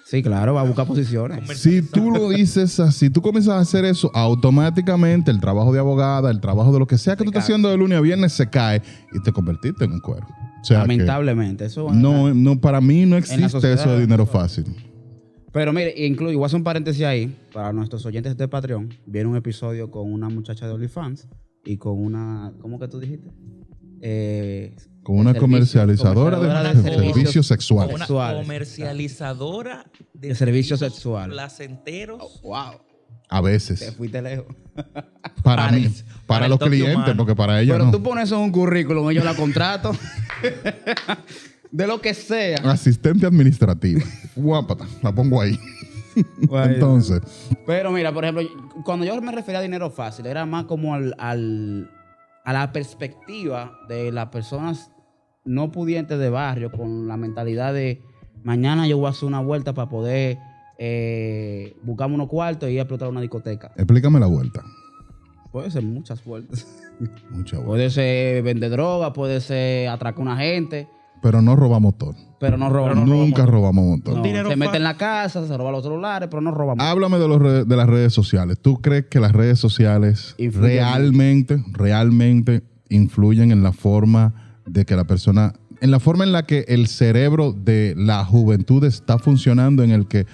[0.04, 1.58] Sí, claro, va a buscar posiciones.
[1.58, 6.30] Si tú lo dices así, tú comienzas a hacer eso, automáticamente el trabajo de abogada,
[6.30, 8.48] el trabajo de lo que sea que tú estás haciendo de lunes a viernes se
[8.48, 10.24] cae y te convertiste en un cuero.
[10.62, 11.64] O sea que Lamentablemente.
[11.64, 14.64] Eso no, no, para mí no existe sociedad, eso de dinero fácil.
[15.52, 18.94] Pero mire, incluye, voy a hacer un paréntesis ahí para nuestros oyentes de Patreon.
[19.06, 21.26] Viene un episodio con una muchacha de OnlyFans
[21.66, 23.28] y con una, ¿cómo que tú dijiste?
[24.00, 27.94] Eh, Con una servicio- comercializadora de, comercializadora de servicios servicios sexuales.
[27.94, 28.42] Una sexuales.
[28.42, 31.32] comercializadora de, De servicios sexuales.
[31.34, 32.40] placenteros.
[32.42, 32.80] wow,
[33.28, 33.94] A te veces.
[33.96, 34.46] fuiste lejos.
[34.74, 35.06] Para
[35.42, 35.92] Para mí.
[36.26, 37.16] Para, los clientes, humano.
[37.16, 37.90] porque para ella Pero no.
[37.90, 39.92] tú pones eso en un currículum, ellos la contrato.
[41.72, 42.58] de lo que sea.
[42.70, 44.02] Asistente administrativa.
[44.34, 44.86] Guápata.
[45.02, 45.58] La pongo ahí.
[46.64, 47.20] Entonces,
[47.66, 48.44] Pero mira, por ejemplo,
[48.84, 51.90] cuando yo me refería a dinero fácil, era más como al, al-
[52.44, 54.90] a la perspectiva de las personas
[55.44, 58.02] no pudientes de barrio con la mentalidad de
[58.42, 60.38] mañana yo voy a hacer una vuelta para poder
[60.78, 63.72] eh, buscarme unos cuartos y ir a explotar una discoteca.
[63.76, 64.62] explícame la vuelta.
[65.52, 66.66] Puede ser muchas vueltas.
[67.30, 67.66] Mucha vuelta.
[67.66, 70.88] Puede ser vender droga, puede ser atracar a una gente,
[71.22, 72.14] Pero no robamos motor.
[72.38, 72.94] pero no roba.
[72.94, 73.96] no Nunca roba robamos motor.
[73.96, 74.16] motor.
[74.18, 76.86] No, Dinero se mete en la casa, se roba los celulares, pero no roba motor.
[76.86, 78.58] Háblame de, los re- de las redes sociales.
[78.60, 84.34] ¿Tú crees que las redes sociales Influyen realmente, realmente influyen en la forma
[84.66, 88.84] de que la persona, en la forma en la que el cerebro de la juventud
[88.84, 90.26] está funcionando, en el que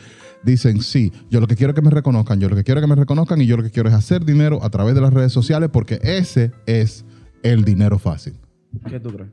[0.44, 2.84] dicen, sí, yo lo que quiero es que me reconozcan, yo lo que quiero es
[2.84, 5.12] que me reconozcan y yo lo que quiero es hacer dinero a través de las
[5.14, 7.04] redes sociales porque ese es
[7.44, 8.34] el dinero fácil.
[8.88, 9.30] ¿Qué tú crees?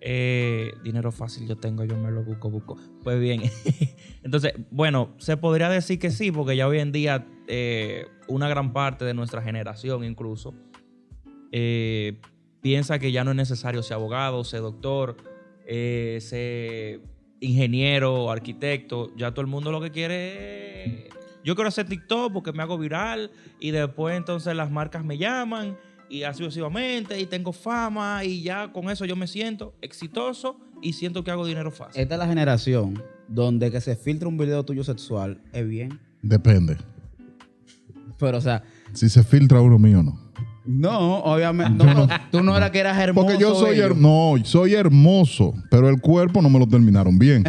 [0.00, 2.76] Eh, dinero fácil yo tengo, yo me lo busco, busco.
[3.02, 3.42] Pues bien,
[4.22, 8.72] entonces, bueno, se podría decir que sí, porque ya hoy en día eh, una gran
[8.72, 10.54] parte de nuestra generación incluso
[11.52, 12.20] eh,
[12.60, 15.16] piensa que ya no es necesario ser abogado, ser doctor,
[15.66, 17.00] eh, ser
[17.40, 19.14] ingeniero, arquitecto.
[19.16, 21.14] Ya todo el mundo lo que quiere es...
[21.44, 23.30] Yo quiero hacer TikTok porque me hago viral
[23.60, 25.78] y después entonces las marcas me llaman
[26.10, 30.92] y así sucesivamente y tengo fama y ya con eso yo me siento exitoso y
[30.92, 32.00] siento que hago dinero fácil.
[32.00, 36.00] Esta es la generación donde que se filtra un video tuyo sexual es bien.
[36.22, 36.76] Depende.
[38.18, 40.27] Pero, o sea, Si se filtra uno mío o no.
[40.68, 41.82] No, obviamente.
[41.84, 43.26] No, no, tú no eras que eras hermoso.
[43.26, 43.86] Porque yo soy bello.
[43.86, 47.44] her- no, soy hermoso, pero el cuerpo no me lo terminaron bien.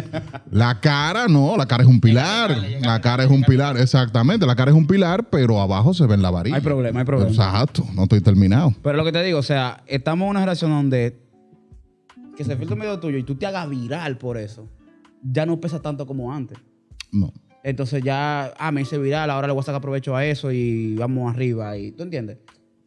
[0.50, 2.56] La cara no, la cara es un pilar.
[2.80, 4.46] La cara es un pilar, exactamente.
[4.46, 6.56] La cara es un pilar, pero abajo se ven la varilla.
[6.56, 7.30] Hay problema, hay problema.
[7.30, 8.74] Exacto, no estoy terminado.
[8.82, 11.20] Pero lo que te digo, o sea, estamos en una generación donde
[12.36, 14.66] que se filtra un video tuyo y tú te hagas viral por eso,
[15.22, 16.56] ya no pesa tanto como antes.
[17.12, 17.32] No.
[17.62, 20.94] Entonces ya, ah, me hice viral, ahora le voy a sacar provecho a eso y
[20.96, 21.76] vamos arriba.
[21.76, 22.38] Y, ¿Tú entiendes?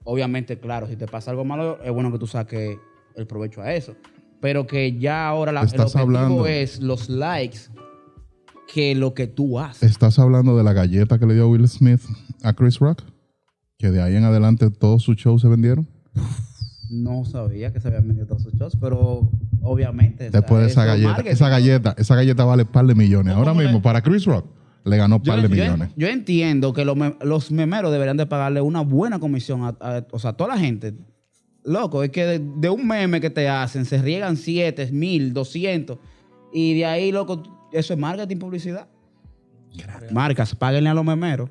[0.04, 2.78] Obviamente, claro, si te pasa algo malo, es bueno que tú saques
[3.16, 3.96] el provecho a eso.
[4.42, 7.60] Pero que ya ahora la, el Estás objetivo hablando- es los likes
[8.74, 9.90] que lo que tú haces.
[9.92, 12.02] ¿Estás hablando de la galleta que le dio Will Smith
[12.44, 13.04] a Chris Rock?
[13.78, 15.88] Que de ahí en adelante todos sus shows se vendieron.
[16.90, 19.30] No sabía que se habían vendido todos sus shows, pero
[19.62, 20.28] obviamente.
[20.28, 21.22] o sea, Después de esa galleta.
[21.26, 23.34] Esa galleta, esa galleta vale par de millones.
[23.36, 24.46] Ahora mismo, para Chris Rock,
[24.86, 25.90] le ganó Yo, par de yo- millones.
[25.96, 30.06] yo entiendo que los, me- los memeros deberían de pagarle una buena comisión a, a-
[30.12, 30.94] o sea, a toda la gente.
[31.66, 35.98] Loco, es que de, de un meme que te hacen se riegan 7, mil, 200
[36.52, 37.42] y de ahí, loco,
[37.72, 38.88] eso es marketing, publicidad.
[40.12, 41.50] Marcas, páguenle a los memeros.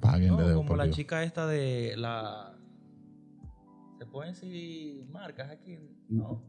[0.00, 0.96] Paguen No, de como la Dios.
[0.96, 2.54] chica esta de la...
[3.98, 5.76] ¿Se pueden decir marcas aquí?
[6.08, 6.40] No.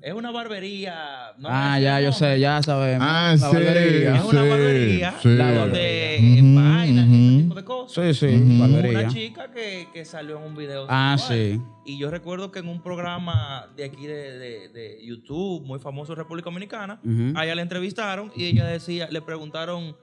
[0.00, 1.32] Es una barbería.
[1.38, 3.06] no ah, ya, yo sé, ya sabemos.
[3.08, 4.16] Ah, La sí, barbería.
[4.16, 5.36] Es una sí, barbería sí.
[5.36, 7.14] donde Ujú, vainas, ujú.
[7.14, 8.16] ese tipo de cosas.
[8.18, 8.98] Sí, sí, barbería.
[9.00, 10.86] Una chica que, que salió en un video.
[10.88, 11.60] Ah, sí.
[11.84, 16.12] Y yo recuerdo que en un programa de aquí de, de- de YouTube, muy famoso
[16.12, 17.32] en República Dominicana, Ujú.
[17.36, 19.96] a ella le entrevistaron y ella decía, le preguntaron,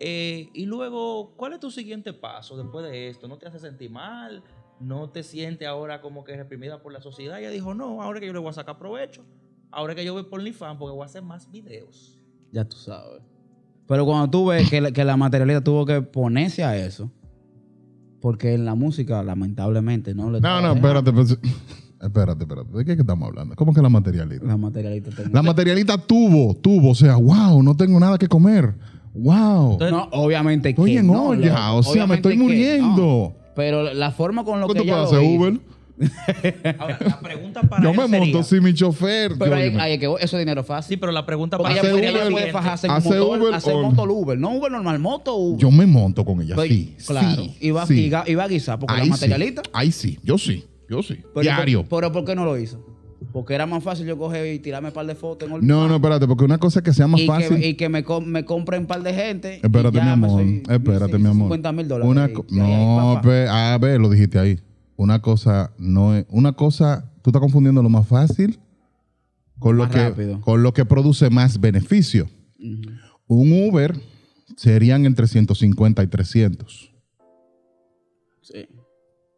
[0.00, 3.28] eh, y luego, ¿cuál es tu siguiente paso después de esto?
[3.28, 4.42] ¿No te hace sentir mal?
[4.82, 7.38] ¿No te sientes ahora como que reprimida por la sociedad?
[7.38, 9.22] ella dijo, no, ahora que yo le voy a sacar provecho.
[9.70, 12.18] Ahora que yo voy por OnlyFans porque voy a hacer más videos.
[12.52, 13.22] Ya tú sabes.
[13.86, 17.10] Pero cuando tú ves que, la- que la materialista tuvo que ponerse a eso,
[18.20, 21.12] porque en la música, lamentablemente, no le No, no, espérate.
[21.12, 21.38] pues,
[22.00, 22.72] Espérate, espérate.
[22.76, 23.54] ¿De qué que estamos hablando?
[23.54, 24.44] ¿Cómo que la materialista?
[24.44, 25.30] La materialista tengo.
[25.32, 26.90] La materialista tuvo, tuvo.
[26.90, 28.74] O sea, wow, no tengo nada que comer.
[29.14, 29.72] Wow.
[29.74, 32.96] Entonces, No, obviamente Estoy que en no, olla, o sea, me estoy que muriendo.
[33.36, 33.41] no.
[33.54, 35.60] Pero la forma con lo ¿Qué que tú ella puedes lo hacer hizo- Uber?
[36.78, 39.32] ahora, la pregunta para Yo él me sería- monto sin mi chofer.
[39.38, 39.82] Pero Yo, hay, dime.
[39.82, 40.94] hay que eso es dinero fácil.
[40.94, 43.54] Sí, pero la pregunta para ella, sería la Uber, puede fajarse en Hace motor, Uber
[43.54, 44.38] hacer o- motor Uber.
[44.38, 45.60] No Uber normal, moto Uber.
[45.60, 46.96] Yo me monto con ella, Pues, sí.
[47.06, 47.42] Claro.
[47.42, 48.06] sí, y, va, sí.
[48.06, 49.62] y ga- y va a guisar porque la Ahí materialista.
[49.64, 51.18] Sí, ahí sí, yo sí, yo sí.
[51.34, 51.84] Pero, Diario.
[51.88, 52.84] Pero, ¿por qué no lo hizo?
[53.32, 55.96] Porque era más fácil yo coger y tirarme un par de fotos en No, no,
[55.96, 57.58] espérate, porque una cosa es que sea más y fácil.
[57.58, 59.60] Que, y que me, com- me compren un par de gente.
[59.62, 60.30] Espérate, mi amor.
[60.30, 61.46] soy- Espérate, mi amor.
[61.46, 62.10] 50 mil dólares.
[62.10, 64.58] Una ahí, co- y ahí, no, pe- a ver, lo dijiste ahí.
[64.96, 66.26] Una cosa no es.
[66.30, 68.58] Una cosa, tú estás confundiendo lo más fácil
[69.58, 70.40] con lo, que, rápido.
[70.40, 72.28] con lo que produce más beneficio.
[73.26, 73.94] Un Uber
[74.56, 76.92] serían entre 150 y 300.
[78.42, 78.66] Sí.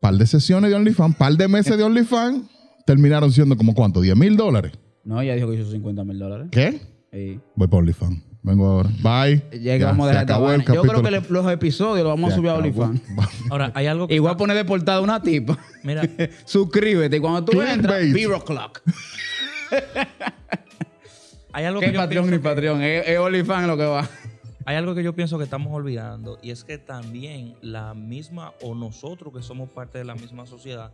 [0.00, 2.42] Par de sesiones de OnlyFans, par de meses de OnlyFans,
[2.86, 4.72] terminaron siendo como cuánto, 10 mil dólares.
[5.04, 6.46] No, ella dijo que hizo 50 mil dólares.
[6.50, 6.80] ¿Qué?
[7.12, 7.40] Sí.
[7.54, 8.22] Voy por OnlyFans.
[8.42, 8.90] Vengo ahora.
[9.02, 9.42] Bye.
[9.52, 10.62] Ya que Ya, vamos a se dejar esta acabó el.
[10.64, 12.54] Yo creo que le- los episodios los vamos a subir a.
[12.56, 13.00] OnlyFans.
[13.50, 15.58] Ahora, hay algo que Y voy a está- poner de portada una tipa.
[15.82, 16.02] Mira,
[16.44, 17.16] Suscríbete.
[17.16, 18.82] Y cuando tú entras, Zero Clock.
[21.52, 22.82] hay algo ¿Qué que yo Patreon ni pienso que- Patreon?
[22.82, 24.08] Es, es OnlyFans lo que va.
[24.66, 28.74] Hay algo que yo pienso que estamos olvidando y es que también la misma o
[28.74, 30.90] nosotros que somos parte de la misma sociedad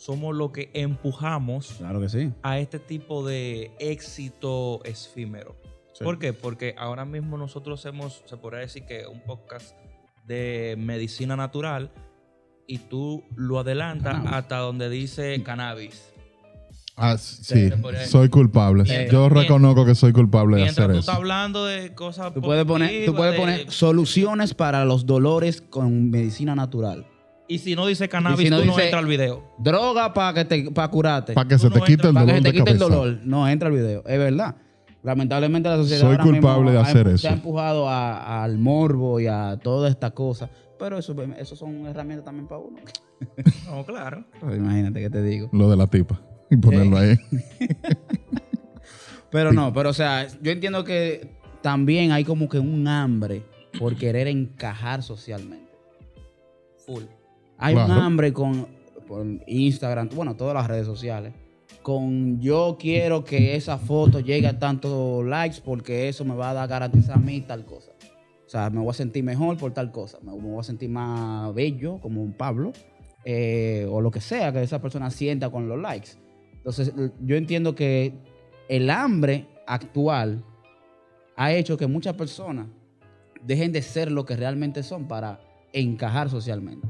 [0.00, 2.32] somos los que empujamos Claro que sí.
[2.42, 5.56] a este tipo de éxito efímero.
[5.92, 6.04] Sí.
[6.04, 6.32] ¿Por qué?
[6.32, 9.76] Porque ahora mismo nosotros hacemos, se podría decir que un podcast
[10.26, 11.90] de medicina natural
[12.66, 14.32] y tú lo adelantas Cannabis.
[14.32, 16.06] hasta donde dice cannabis.
[16.96, 17.70] Ah, sí,
[18.06, 18.82] soy culpable.
[18.84, 21.00] Mientras- Yo reconozco que soy culpable de hacer tú eso.
[21.00, 25.62] estás hablando de cosas Tú puedes poner, tú puedes de- poner soluciones para los dolores
[25.62, 27.06] con medicina natural.
[27.50, 29.42] Y si no dice cannabis, si no tú no dice- entras al video.
[29.58, 31.32] Droga para que te para curarte.
[31.32, 32.78] Para que Tú se no te quite el para dolor que se te quite el
[32.78, 33.18] dolor.
[33.24, 34.04] No entra el video.
[34.06, 34.56] Es verdad.
[35.02, 37.18] Lamentablemente la sociedad Soy ahora mismo culpable de ha hacer eso.
[37.18, 40.48] Se ha empujado a- al morbo y a toda esta cosa.
[40.78, 42.78] Pero eso, eso son herramientas también para uno.
[43.66, 44.24] No, claro.
[44.40, 45.48] Pues imagínate que te digo.
[45.52, 46.20] Lo de la tipa.
[46.50, 47.16] Y ponerlo ahí.
[49.30, 51.30] Pero no, pero o sea, yo entiendo que
[51.62, 53.42] también hay como que un hambre
[53.78, 55.70] por querer encajar socialmente.
[56.84, 57.04] Full.
[57.60, 58.66] Hay un hambre con
[59.46, 61.32] Instagram, bueno, todas las redes sociales,
[61.82, 66.54] con yo quiero que esa foto llegue a tantos likes porque eso me va a
[66.54, 67.92] dar garantizar a mí tal cosa.
[68.46, 70.90] O sea, me voy a sentir mejor por tal cosa, me me voy a sentir
[70.90, 72.72] más bello como un Pablo,
[73.24, 76.10] eh, o lo que sea que esa persona sienta con los likes.
[76.54, 78.12] Entonces, yo entiendo que
[78.68, 80.44] el hambre actual
[81.36, 82.66] ha hecho que muchas personas
[83.42, 85.40] dejen de ser lo que realmente son para
[85.72, 86.86] encajar socialmente.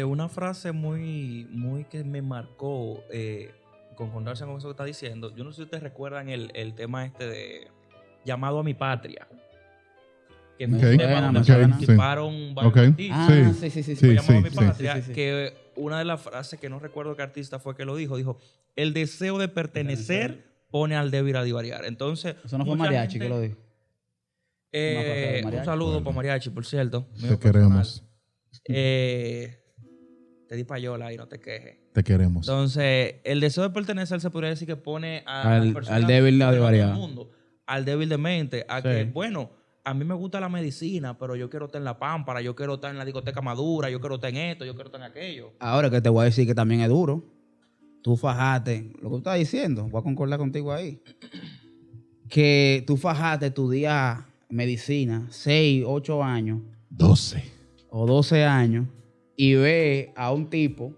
[0.00, 3.50] Que una frase muy, muy que me marcó, eh,
[3.96, 5.30] concordarse con eso que está diciendo.
[5.36, 7.68] Yo no sé si ustedes recuerdan el, el tema este de
[8.24, 9.28] llamado a mi patria.
[10.58, 11.52] Que fue Ok, un tema donde sí.
[11.52, 12.78] participaron varios Ok.
[12.78, 13.18] artistas.
[13.18, 13.60] Ah, Sí.
[13.60, 13.96] sí, sí, sí.
[13.96, 14.56] Sí, Fue llamado a mi sí.
[14.56, 15.12] patria, Sí, sí, sí.
[15.12, 18.38] que una de las frases que no recuerdo qué artista fue que lo dijo, dijo,
[18.76, 21.84] el deseo de pertenecer pone al débil a divariar.
[21.84, 23.56] Entonces, Eso no fue mariachi gente- que lo dijo.
[24.72, 27.06] Eh, un saludo para Mariachi, por cierto.
[27.20, 28.02] Te queremos.
[28.66, 29.59] Eh,
[30.50, 31.76] te di payola y no te quejes.
[31.92, 32.48] Te queremos.
[32.48, 36.54] Entonces, el deseo de pertenecer se podría decir que pone a Al- al débil del
[36.54, 36.92] divariar.
[36.92, 37.30] mundo,
[37.66, 38.82] al débil de mente, a Sí.
[38.88, 39.50] que, bueno,
[39.84, 42.74] a mí me gusta la medicina, pero yo quiero estar en la pámpara, yo quiero
[42.74, 45.52] estar en la discoteca madura, yo quiero estar en esto, yo quiero estar en aquello.
[45.60, 47.22] Ahora que te voy a decir que también es duro.
[48.02, 51.00] Tú fajaste, lo que tú estás diciendo, voy a concordar contigo ahí.
[52.28, 57.42] Que tú fajaste tu día medicina, 6, 8 años 12.
[57.88, 58.86] o 12 años
[59.40, 60.92] y ve a un tipo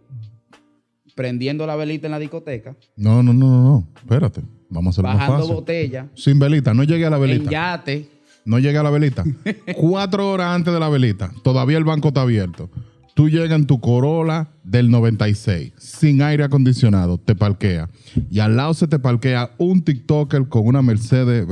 [1.15, 3.89] prendiendo la velita en la discoteca, No, no, no, no, no.
[3.97, 4.43] Espérate.
[4.69, 5.55] Vamos a hacerlo más bajando fácil.
[5.55, 6.75] botella, Sin velita.
[6.75, 7.51] No llegué a la en velita.
[7.51, 8.09] yate.
[8.45, 9.23] No llegué a la velita.
[9.77, 11.31] Cuatro horas antes de la velita.
[11.45, 12.69] Todavía el banco está abierto.
[13.15, 17.91] Tú llegas en tu Corolla del 96, sin aire acondicionado, te parquea.
[18.29, 21.47] Y al lado se te parquea un TikToker con una Mercedes,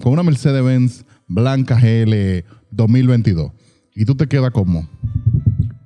[0.00, 3.52] con una Mercedes Benz blanca GL 2022.
[3.94, 4.88] Y tú te quedas como,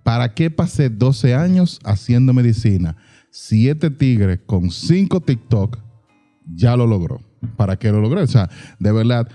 [0.04, 2.96] ¿para qué pasé 12 años haciendo medicina?
[3.30, 5.78] Siete tigres con cinco TikTok
[6.54, 7.20] ya lo logró.
[7.56, 8.22] ¿Para qué lo logró?
[8.22, 9.28] O sea, de verdad,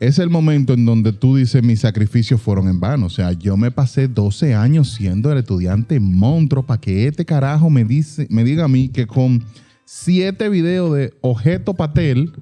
[0.00, 3.06] es el momento en donde tú dices mis sacrificios fueron en vano.
[3.06, 7.70] O sea, yo me pasé 12 años siendo el estudiante monstruo para que este carajo
[7.70, 9.44] me, dice, me diga a mí que con
[9.84, 12.32] siete videos de objeto patel,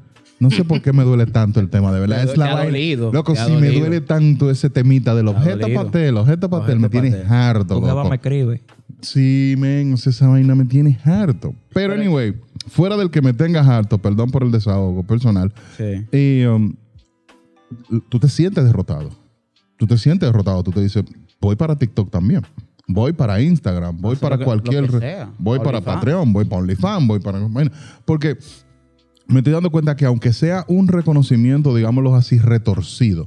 [0.42, 2.24] no sé por qué me duele tanto el tema, de verdad.
[2.24, 5.84] Te Es la dolido, Loco, si me duele tanto ese temita del objeto dolido.
[5.84, 7.32] patel, objeto patel, Objeto me tiene patel.
[7.32, 8.08] harto, loco.
[8.08, 8.62] me escribe.
[9.00, 11.54] Sí, men, o sea, esa vaina me tiene harto.
[11.72, 12.34] Pero anyway,
[12.68, 16.06] fuera del que me tengas harto, perdón por el desahogo personal, Sí.
[16.16, 16.74] y, um,
[18.08, 19.10] tú te sientes derrotado.
[19.76, 20.62] Tú te sientes derrotado.
[20.62, 21.04] Tú te dices,
[21.40, 22.42] voy para TikTok también.
[22.86, 24.88] Voy para Instagram, voy para que- cualquier...
[25.38, 25.80] Voy para.
[25.80, 27.38] Patreon, voy para OnlyFans, voy para...
[27.40, 27.70] Bueno,
[28.04, 28.36] porque
[29.26, 33.26] me estoy dando cuenta que aunque sea un reconocimiento, digámoslo así, retorcido,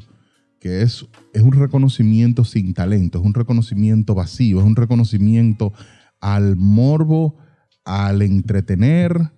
[0.59, 5.73] que es, es un reconocimiento sin talento, es un reconocimiento vacío, es un reconocimiento
[6.19, 7.37] al morbo,
[7.83, 9.31] al entretener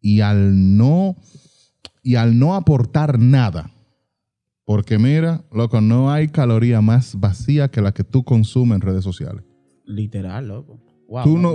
[0.00, 1.16] y al no
[2.02, 3.70] y al no aportar nada.
[4.64, 9.04] Porque mira, loco, no hay caloría más vacía que la que tú consumes en redes
[9.04, 9.44] sociales.
[9.84, 10.85] Literal, loco.
[11.08, 11.54] Wow, Tú no,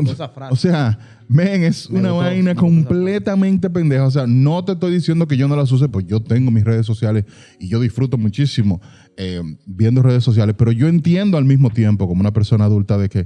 [0.50, 4.06] o sea, men, es Me una gustó, vaina completamente pendeja.
[4.06, 6.64] O sea, no te estoy diciendo que yo no las use, pues yo tengo mis
[6.64, 7.26] redes sociales
[7.60, 8.80] y yo disfruto muchísimo
[9.18, 13.10] eh, viendo redes sociales, pero yo entiendo al mismo tiempo, como una persona adulta, de
[13.10, 13.26] que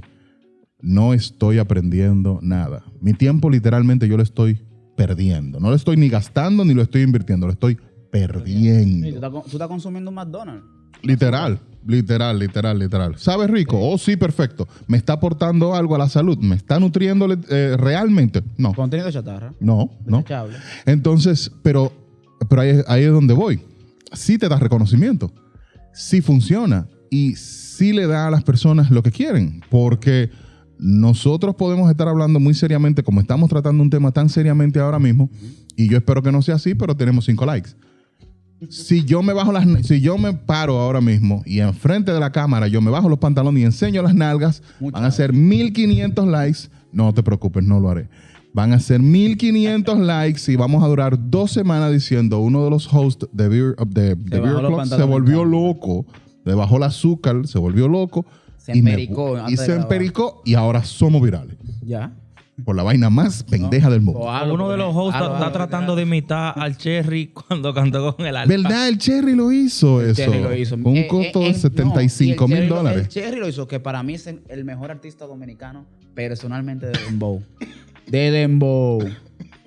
[0.80, 2.84] no estoy aprendiendo nada.
[3.00, 4.60] Mi tiempo literalmente yo lo estoy
[4.96, 5.60] perdiendo.
[5.60, 9.06] No lo estoy ni gastando ni lo estoy invirtiendo, lo estoy Sí, tú, perdiendo.
[9.08, 10.64] estás, tú estás consumiendo un McDonald's.
[11.02, 13.18] Literal, literal, literal, literal.
[13.18, 13.78] ¿Sabe rico?
[13.80, 14.66] Oh, sí, perfecto.
[14.86, 16.38] ¿Me está aportando algo a la salud?
[16.38, 18.42] ¿Me está nutriendo eh, realmente?
[18.56, 19.54] No, Contenido chatarra.
[19.60, 20.18] no, no.
[20.18, 20.56] Desechable.
[20.84, 21.92] Entonces, pero,
[22.48, 23.60] pero ahí, ahí es donde voy.
[24.12, 25.32] Sí te da reconocimiento,
[25.92, 30.30] sí funciona y sí le da a las personas lo que quieren, porque
[30.78, 35.30] nosotros podemos estar hablando muy seriamente, como estamos tratando un tema tan seriamente ahora mismo,
[35.76, 37.70] y yo espero que no sea así, pero tenemos cinco likes.
[38.70, 42.32] Si yo me bajo las, si yo me paro ahora mismo y enfrente de la
[42.32, 46.26] cámara yo me bajo los pantalones y enseño las nalgas, Muchas van a ser 1500
[46.26, 46.58] likes.
[46.92, 48.08] No te preocupes, no lo haré.
[48.54, 52.92] Van a ser 1500 likes y vamos a durar dos semanas diciendo uno de los
[52.92, 56.06] hosts de Beer, de, de bajó Beer Club se volvió loco,
[56.44, 58.24] le bajó el azúcar, se volvió loco.
[58.56, 61.56] Se y me- empericó y se empericó y ahora somos virales.
[61.84, 62.12] Ya.
[62.64, 64.30] Por la vaina más pendeja del mundo.
[64.30, 68.16] Algo, Uno de los hosts algo, está algo, tratando de imitar al Cherry cuando cantó
[68.16, 68.48] con el alfa.
[68.54, 68.88] ¿Verdad?
[68.88, 70.14] El Cherry lo hizo eso.
[70.14, 70.76] Cherry lo hizo.
[70.82, 73.02] Con un Eh, costo eh, de en- 75 no, y el mil dólares.
[73.02, 77.42] El Cherry lo hizo, que para mí es el, mejor artista dominicano personalmente de Dembow.
[78.06, 79.00] de Dembow.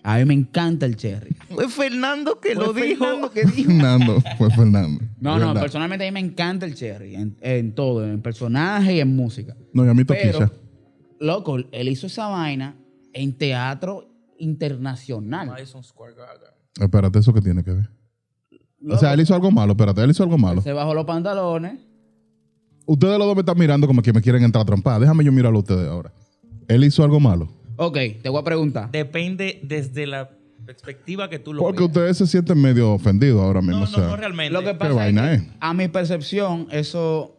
[0.01, 1.35] A mí me encanta el Cherry.
[1.53, 3.05] Fue Fernando que Fue lo dijo.
[3.05, 3.69] Fernando que dijo.
[3.69, 5.03] Fernando, fue Fernando.
[5.19, 5.61] No, no, ¿Verdad?
[5.61, 7.15] personalmente a mí me encanta el Cherry.
[7.15, 9.55] En, en todo, en personaje y en música.
[9.73, 10.51] No, y a mí Pero, toquilla.
[11.19, 12.75] Loco, él hizo esa vaina
[13.13, 15.47] en teatro internacional.
[15.47, 16.49] Madison Square Garden.
[16.79, 17.89] Espérate, ¿eso qué tiene que ver?
[18.89, 20.61] O sea, él hizo algo malo, espérate, él hizo algo malo.
[20.61, 21.79] Se bajó los pantalones.
[22.85, 24.99] Ustedes los dos me están mirando como que me quieren entrar a trompar.
[24.99, 26.11] Déjame yo mirarlo a ustedes ahora.
[26.67, 27.49] Él hizo algo malo.
[27.75, 28.91] Ok, te voy a preguntar.
[28.91, 30.29] Depende desde la
[30.65, 31.89] perspectiva que tú lo Porque veas.
[31.89, 33.79] ustedes se sienten medio ofendidos ahora mismo.
[33.79, 34.07] No, o no, sea.
[34.07, 34.53] no realmente.
[34.53, 35.53] Lo que pasa vaina es que, es?
[35.59, 37.35] a mi percepción, eso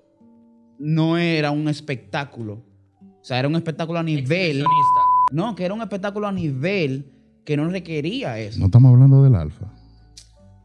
[0.79, 2.63] no era un espectáculo.
[3.21, 4.65] O sea, era un espectáculo a nivel.
[5.33, 7.07] No, que era un espectáculo a nivel
[7.45, 8.59] que no requería eso.
[8.59, 9.67] No estamos hablando del alfa.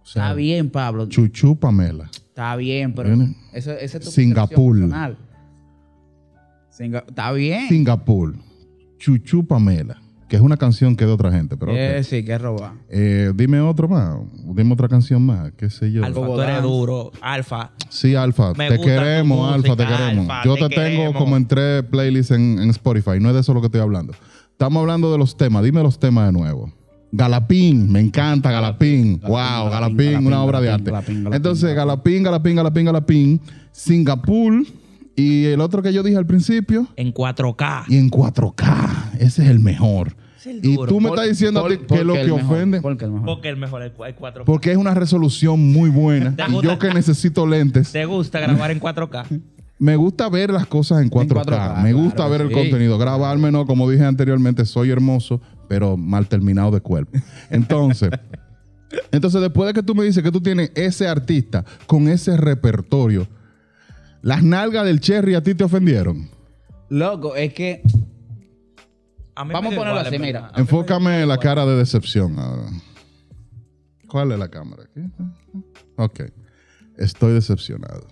[0.02, 1.08] O sea, Está bien, Pablo.
[1.08, 2.10] Chuchu Pamela.
[2.14, 3.36] Está bien, pero Viene.
[3.54, 4.78] eso, es tu Singapur.
[6.70, 7.68] Singa- Está bien.
[7.70, 8.36] Singapur.
[8.98, 10.02] Chuchu Pamela.
[10.28, 11.56] Que es una canción que es de otra gente.
[11.56, 11.72] Pero.
[11.76, 12.74] Eh, sí, que robar.
[12.90, 14.18] Eh, dime otro más.
[14.56, 15.52] Dime otra canción más.
[15.56, 16.04] ¿Qué sé yo?
[16.04, 17.12] Alfa, tú eres duro.
[17.22, 17.72] Alfa.
[17.90, 20.28] Sí, Alfa, Me te queremos, Alfa, te queremos.
[20.30, 21.22] Alfa, Yo te te, tengo queremos.
[21.22, 23.20] como en tres playlists en, en Spotify.
[23.20, 24.14] No es de eso lo que estoy hablando.
[24.52, 25.64] Estamos hablando de los temas.
[25.64, 26.72] Dime los temas de nuevo.
[27.12, 29.20] Galapín, me encanta Galapín.
[29.20, 30.92] Galapín, wow, Galapín, Galapín, Galapín, una obra de Galapín, arte.
[30.92, 32.24] Galapín, Galapín, Entonces, Galapín.
[32.24, 34.54] Galapín, Galapín, Galapín, Galapín, Singapur
[35.16, 36.88] y el otro que yo dije al principio.
[36.96, 37.86] En 4K.
[37.88, 39.12] Y en 4K.
[39.20, 40.16] Ese es el mejor.
[40.38, 42.26] Es el Y tú me Por- estás diciendo a por- ti que porque lo el
[42.28, 42.82] que mejor, ofende.
[42.82, 43.26] porque el mejor.
[43.26, 44.44] Porque el mejor, el 4K.
[44.46, 46.36] Porque es una resolución muy buena.
[46.64, 47.92] Yo que necesito lentes.
[47.92, 49.42] ¿Te gusta grabar en 4K?
[49.78, 51.44] Me gusta ver las cosas en 4K.
[51.44, 52.98] 4K, me claro gusta que ver el contenido.
[52.98, 57.18] Grabarme, no, como dije anteriormente, soy hermoso, pero mal terminado de cuerpo.
[57.50, 58.10] Entonces,
[59.12, 63.28] entonces después de que tú me dices que tú tienes ese artista con ese repertorio,
[64.26, 66.28] las nalgas del Cherry a ti te ofendieron.
[66.90, 67.82] Loco, es que
[69.36, 70.52] A mí Vamos a ponerlo igual, así, en mira.
[70.54, 71.40] A Enfócame en la igual.
[71.40, 72.70] cara de decepción ahora.
[74.08, 74.84] ¿Cuál es la cámara?
[74.84, 75.02] ¿Aquí?
[75.98, 76.22] Ok.
[76.98, 78.08] Estoy decepcionado.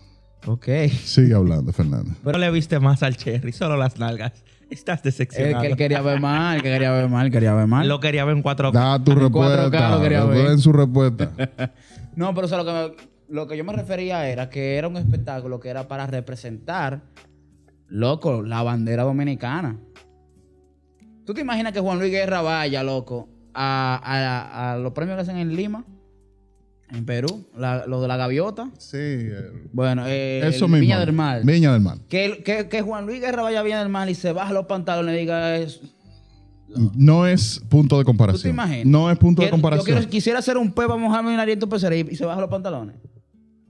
[0.46, 0.68] Ok.
[1.04, 2.12] Sigue hablando, Fernando.
[2.24, 4.44] No le viste más al Cherry, solo las nalgas.
[4.70, 5.62] Estás Es decepcionado.
[5.62, 7.88] que él quería ver mal, que quería ver mal, quería ver mal.
[7.88, 8.72] Lo quería ver en 4K.
[8.72, 9.90] Da tu En 4K respuesta.
[9.96, 10.48] lo quería ver.
[10.50, 11.32] Den su respuesta.
[12.16, 14.88] No, pero o sea, lo, que me- lo que yo me refería era que era
[14.88, 17.02] un espectáculo que era para representar,
[17.88, 19.80] loco, la bandera dominicana.
[21.26, 25.22] ¿Tú te imaginas que Juan Luis Guerra vaya, loco, a, a- a los premios que
[25.24, 25.84] hacen en Lima?
[26.92, 28.70] En Perú, la- lo de la gaviota.
[28.78, 29.30] Sí.
[29.72, 30.82] Bueno, eh, eso mismo.
[30.82, 31.42] Viña del Mar.
[31.44, 31.98] Viña del Mar.
[32.08, 34.68] Que, que, que Juan Luis Guerra vaya a Viña del Mar y se baja los
[34.68, 35.82] pantalones y diga eso.
[36.96, 38.54] No es punto de ¿Tú te comparación.
[38.54, 38.86] imaginas?
[38.86, 39.86] No es punto de Yo comparación.
[39.98, 42.40] quiero- quisiera hacer un peo para mojarme nariz en tu pecera y, y se baja
[42.42, 42.96] los pantalones.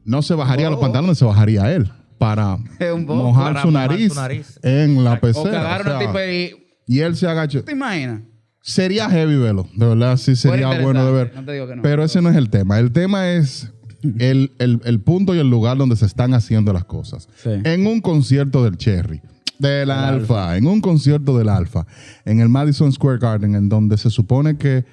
[0.06, 2.58] No se bajaría los pantalones, se bajaría él para
[3.06, 4.60] mojar, Para su, mojar nariz su nariz.
[4.64, 5.80] en la pecera.
[5.80, 6.52] o sea, y.
[6.88, 7.60] y él se agacha.
[7.60, 8.22] ¿Tú te imaginas?
[8.62, 11.34] Sería heavy verlo, de verdad, sí sería bueno de ver.
[11.36, 11.82] no te digo que no.
[11.82, 12.80] Pero ese no es el tema.
[12.80, 13.72] El tema es
[14.20, 17.28] el, el- el punto y el lugar donde se están haciendo las cosas.
[17.44, 17.50] Sí.
[17.66, 19.22] En un concierto del Cherry,
[19.60, 21.86] del Alfa, en un concierto del Alfa,
[22.24, 24.86] en el Madison Square Garden, en donde se supone que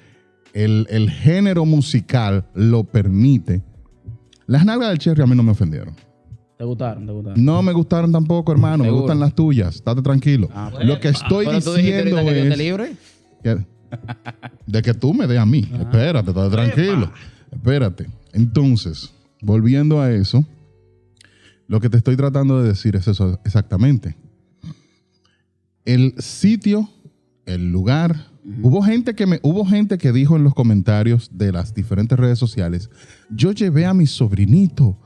[0.53, 3.63] el, el género musical lo permite.
[4.51, 5.95] Las nalgas del Cherry a mí no me ofendieron.
[6.57, 7.05] ¿Te gustaron?
[7.05, 7.45] ¿Te gustaron?
[7.45, 8.83] No me gustaron tampoco, hermano.
[8.83, 9.75] Me gustan las tuyas.
[9.75, 10.49] Estate tranquilo.
[10.53, 10.85] Ah, pues.
[10.85, 12.95] Lo que estoy dijiste diciendo ahorita que yo te es libre.
[13.41, 13.65] que-
[14.67, 15.69] de que tú me des a mí.
[15.79, 17.11] Espérate, estate tranquilo.
[17.49, 18.07] Espérate.
[18.33, 20.43] Entonces, volviendo a eso,
[21.67, 24.17] lo que te estoy tratando de decir es eso exactamente.
[25.85, 26.89] El sitio,
[27.45, 28.27] el lugar.
[28.63, 32.39] Hubo gente que me, hubo gente que dijo en los comentarios de las diferentes redes
[32.39, 32.89] sociales,
[33.29, 34.97] yo llevé a mi sobrinito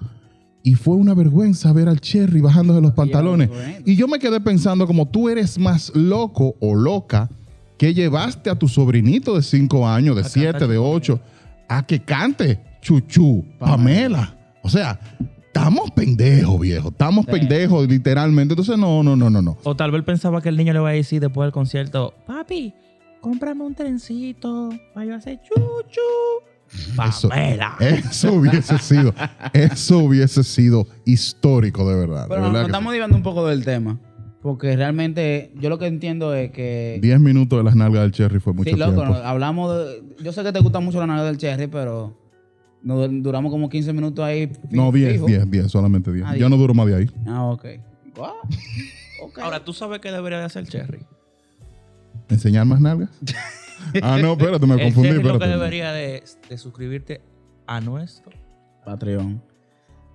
[0.63, 3.49] y fue una vergüenza ver al Cherry bajándose los pantalones.
[3.49, 3.83] bueno.
[3.85, 7.29] Y yo me quedé pensando como tú eres más loco o loca
[7.77, 11.19] que llevaste a tu sobrinito de 5 años, de 7, de 8,
[11.67, 14.37] a que cante Chuchu, Pamela.
[14.63, 14.99] O sea,
[15.45, 16.89] estamos pendejos, viejo.
[16.89, 18.53] Estamos pendejos, literalmente.
[18.53, 19.57] Entonces, no, no, no, no, no.
[19.63, 22.73] O tal vez pensaba que el niño le iba a decir después del concierto, papi,
[23.25, 25.99] cómprame un trencito para yo hacer chuchu.
[27.07, 27.75] Eso, Pamela.
[27.79, 29.15] eso hubiese sido,
[29.51, 32.23] eso hubiese sido histórico, de verdad.
[32.23, 33.99] de Pero nos, verdad nos estamos desviando un poco del tema.
[34.43, 36.93] Porque realmente yo lo que entiendo es que.
[36.95, 37.01] sí.
[37.01, 39.13] Diez minutos de las nalgas del Cherry fue mucho sí, loco, tiempo.
[39.15, 40.03] no, hablamos de.
[40.23, 42.15] Yo sé que te gusta mucho la nalga del cherry, pero.
[42.83, 44.51] Nos duramos como 15 minutos ahí.
[44.69, 45.25] No, 10, fijo.
[45.25, 46.25] 10, 10, solamente 10.
[46.27, 46.49] Ah, Yo 10.
[46.51, 47.11] no duro más de ahí.
[47.25, 47.65] Ah, ok.
[48.15, 48.33] Guau.
[49.23, 49.39] Ok.
[49.39, 50.99] Ahora, ¿tú sabes qué debería de hacer Cherry?
[52.29, 53.09] ¿Enseñar más nalgas?
[54.01, 55.09] ah, no, espérate, me confundí.
[55.09, 57.21] Cherry lo que debería de, de suscribirte
[57.67, 58.31] a nuestro.
[58.85, 59.41] Patreon.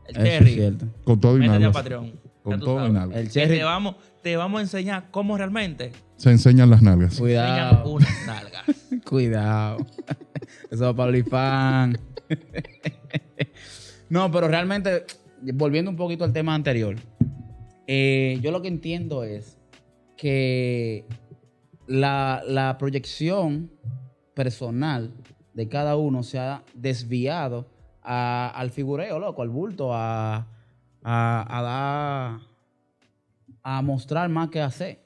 [0.06, 0.86] El Eso es cierto.
[1.04, 1.74] Con todo y Métete a nalgas.
[1.82, 2.20] Patreon.
[2.42, 3.18] Con todo y nalgas.
[3.18, 3.58] El Que cherry.
[3.58, 7.12] Te vamos, te vamos a enseñar cómo realmente Se enseñan las nalgas.
[7.18, 7.90] enseñan Cuidado.
[7.92, 8.64] unas nalgas.
[9.08, 9.86] Cuidado.
[10.70, 11.98] Eso va para OnlyFans.
[14.08, 15.04] no, pero realmente,
[15.54, 16.96] volviendo un poquito al tema anterior,
[17.86, 19.58] eh, yo lo que entiendo es
[20.16, 21.06] que
[21.90, 23.70] la, la proyección
[24.34, 25.12] personal
[25.54, 27.66] de cada uno se ha desviado
[28.02, 30.46] a- al figureo, loco, al bulto, a,
[31.02, 32.40] a, a dar,
[33.64, 35.00] a mostrar más que hacer.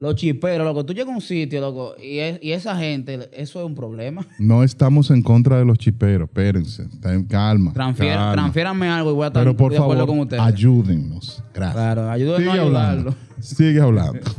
[0.00, 3.60] Los chiperos, loco, tú llegas a un sitio, loco, y, es- y esa gente, eso
[3.60, 4.26] es un problema.
[4.38, 6.28] No estamos en contra de los chiperos.
[6.28, 6.88] Espérense.
[7.28, 7.72] Calma.
[7.72, 8.32] Transfier, calma.
[8.32, 10.42] transfiéranme algo y voy a estar Pero por de acuerdo favor, con ustedes.
[10.42, 11.44] ayúdennos.
[11.54, 11.74] Gracias.
[11.74, 12.78] Claro, ayúdenos Sigue a ayudarlo.
[12.80, 13.14] hablando.
[13.40, 14.20] Sigue hablando.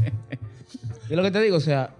[1.10, 1.92] Y lo que te digo, o sea,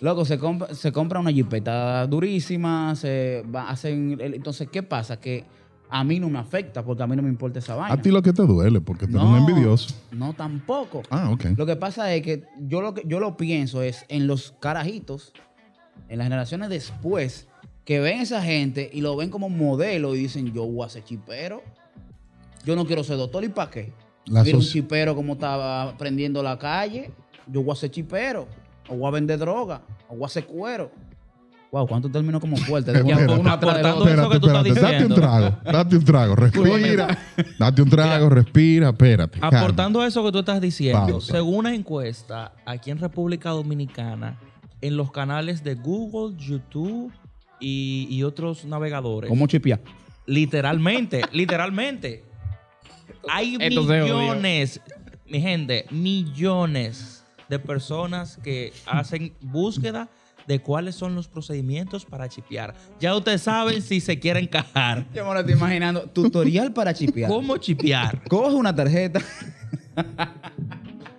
[0.00, 4.18] loco, se compra, se compra una jipeta durísima, se va, hacen.
[4.20, 5.18] el- entonces, ¿qué pasa?
[5.20, 5.44] Que
[5.90, 7.94] a mí no me afecta porque a mí no me importa esa vaina.
[7.94, 9.94] A ti lo que te duele, porque tú eres un envidioso.
[10.10, 11.02] No, tampoco.
[11.10, 11.46] Ah, ok.
[11.56, 15.32] Lo que pasa es que yo lo que yo lo pienso es en los carajitos,
[16.08, 17.46] en las generaciones después,
[17.84, 21.04] que ven esa gente y lo ven como modelo y dicen, yo voy a ser
[21.04, 21.62] chipero.
[22.66, 23.92] Yo no quiero ser doctor, ¿y para qué?
[24.26, 27.10] La Mira un soci- chipero como estaba prendiendo la calle.
[27.48, 28.46] Yo voy a ser chipero.
[28.88, 29.82] O voy a vender droga.
[30.08, 30.90] O voy a hacer cuero.
[31.70, 32.56] Wow, ¿cuántos términos como?
[32.56, 34.08] De del aportando otro.
[34.10, 35.14] eso que tú estás Date un diciendo.
[35.14, 35.56] trago.
[35.64, 36.36] Date un trago.
[36.36, 37.18] Respira.
[37.58, 38.88] Date un trago, respira.
[38.88, 39.38] Espérate.
[39.42, 41.32] Aportando a eso que tú estás diciendo, Pausa.
[41.32, 44.38] según una encuesta aquí en República Dominicana,
[44.80, 47.12] en los canales de Google, YouTube
[47.60, 49.80] y, y otros navegadores, ¿Cómo chipear?
[50.24, 52.24] literalmente, literalmente,
[53.28, 54.80] hay millones,
[55.26, 57.17] mi gente, millones
[57.48, 60.08] de personas que hacen búsqueda
[60.46, 62.74] de cuáles son los procedimientos para chipear.
[63.00, 65.06] Ya ustedes saben si se quieren encajar.
[65.14, 66.02] Yo me lo estoy imaginando.
[66.04, 67.30] Tutorial para chipear.
[67.30, 68.22] ¿Cómo chipear?
[68.28, 69.20] Coge una tarjeta.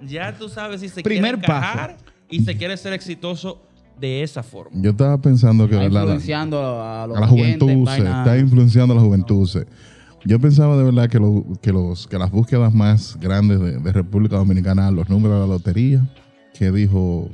[0.02, 1.98] Ya tú sabes si se Primer quiere encajar
[2.30, 3.62] y se quiere ser exitoso
[4.00, 4.72] de esa forma.
[4.82, 8.38] Yo estaba pensando que Está la- influenciando a, los a la juventud, se vaina- está
[8.38, 9.46] influenciando a la juventud.
[9.48, 9.68] se.
[10.26, 13.92] Yo pensaba de verdad que, lo- que, los, que las búsquedas más grandes de, de
[13.94, 16.08] República Dominicana, los números de la lotería,
[16.54, 17.30] que dijo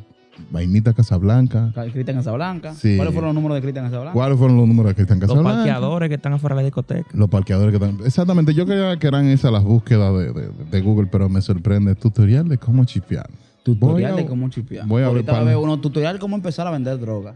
[0.52, 2.74] Vainita Casablanca, Cristian Casablanca.
[2.76, 2.96] Sí.
[2.96, 4.14] ¿Cuáles fueron los números de Cristian Casablanca?
[4.14, 5.58] ¿cuáles fueron los números de Cristian Los Casablanca?
[5.60, 7.10] parqueadores que están afuera de la discoteca.
[7.14, 8.06] Los parqueadores que están.
[8.06, 11.96] Exactamente, yo creía que eran esas las búsquedas de, de- de Google, pero me sorprende.
[11.96, 13.30] Tutorial de cómo chipear.
[13.64, 14.86] Tutorial a- de cómo chipear.
[14.86, 17.00] voy a ver Ahorita va a para- ver uno tutorial de cómo empezar a vender
[17.00, 17.36] droga.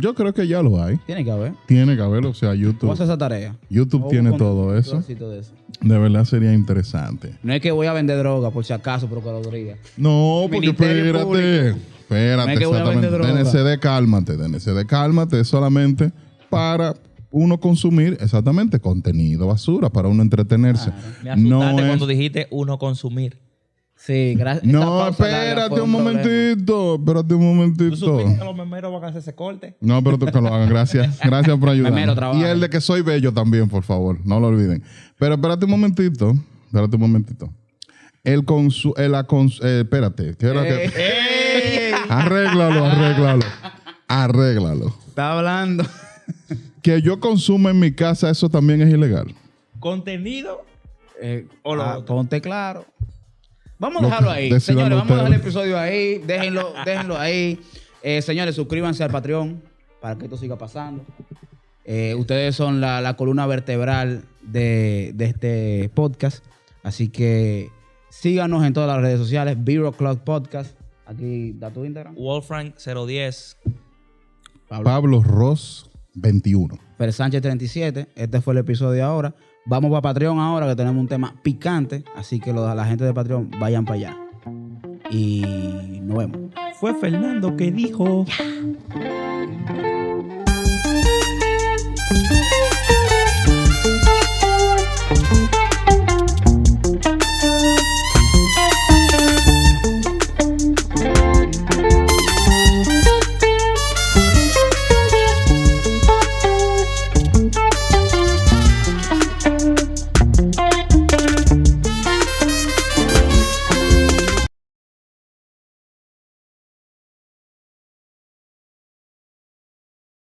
[0.00, 0.96] Yo creo que ya lo hay.
[1.06, 1.52] Tiene que haber.
[1.66, 2.30] Tiene que haberlo.
[2.30, 3.56] O sea, ¿Cómo YouTube, hacer esa tarea?
[3.68, 5.00] YouTube O tiene todo eso.
[5.02, 5.52] de eso.
[5.80, 7.34] De verdad sería interesante.
[7.42, 9.76] No es que voy a vender droga por si acaso, Procuraduría.
[9.96, 11.24] No, porque espérate.
[11.24, 11.78] Público.
[12.00, 13.08] Espérate, No es que exactamente.
[13.10, 14.36] DNCD, cálmate.
[14.36, 15.40] DNCD, cálmate.
[15.40, 16.12] Es solamente
[16.48, 16.94] para
[17.30, 20.90] uno consumir, exactamente, contenido basura, para uno entretenerse.
[21.22, 23.38] Me asustaste No cuando es- dijiste uno consumir.
[23.98, 24.64] Sí, gracias.
[24.64, 26.94] No, espérate un momentito.
[26.94, 27.96] Espérate un ¿Tú momentito.
[27.96, 29.76] supiste que los memeros van a hacer ese corte?
[29.80, 30.68] No, pero tú que lo hagan.
[30.68, 31.18] Gracias.
[31.22, 31.92] Gracias por ayudar.
[31.92, 32.40] Memero, trabaja.
[32.40, 34.18] Y el de que soy bello también, por favor.
[34.24, 34.82] No lo olviden.
[35.18, 36.32] Pero espérate un momentito.
[36.66, 37.52] Espérate un momentito.
[38.22, 38.94] El consu...
[38.96, 40.36] El, eh, espérate.
[40.38, 41.92] ¿qué era que- ¡Ey!
[42.08, 43.44] Arréglalo, arréglalo.
[44.06, 44.94] Arréglalo.
[45.08, 45.84] Está hablando.
[46.82, 49.34] Que yo consuma en mi casa, eso también es ilegal.
[49.80, 50.64] Contenido.
[51.20, 52.86] Eh, O lo ah, ponte claro.
[53.78, 54.50] Vamos a Lo dejarlo ahí.
[54.50, 56.18] decidan Señores, vamos a dejar el episodio ahí.
[56.18, 57.60] Déjenlo, déjenlo ahí.
[58.02, 59.62] Eh, señores, suscríbanse al Patreon
[60.00, 61.04] para que esto siga pasando.
[61.84, 66.44] Eh, ustedes son la, la columna vertebral de, de este podcast.
[66.82, 67.70] Así que
[68.10, 69.56] síganos en todas las redes sociales.
[69.56, 70.78] Bureau Clock Podcast.
[71.06, 72.14] Aquí da tu Instagram.
[72.16, 73.56] Wolfrank 010.
[74.68, 74.84] Pablo.
[74.84, 76.78] Pablo Ross 21.
[76.98, 78.08] Fer Sánchez 37.
[78.14, 79.34] Este fue el episodio de ahora.
[79.68, 82.02] Vamos para Patreon ahora que tenemos un tema picante.
[82.16, 84.16] Así que los- la gente de Patreon vayan para allá.
[85.10, 86.38] Y nos vemos.
[86.80, 88.24] Fue Fernando que dijo.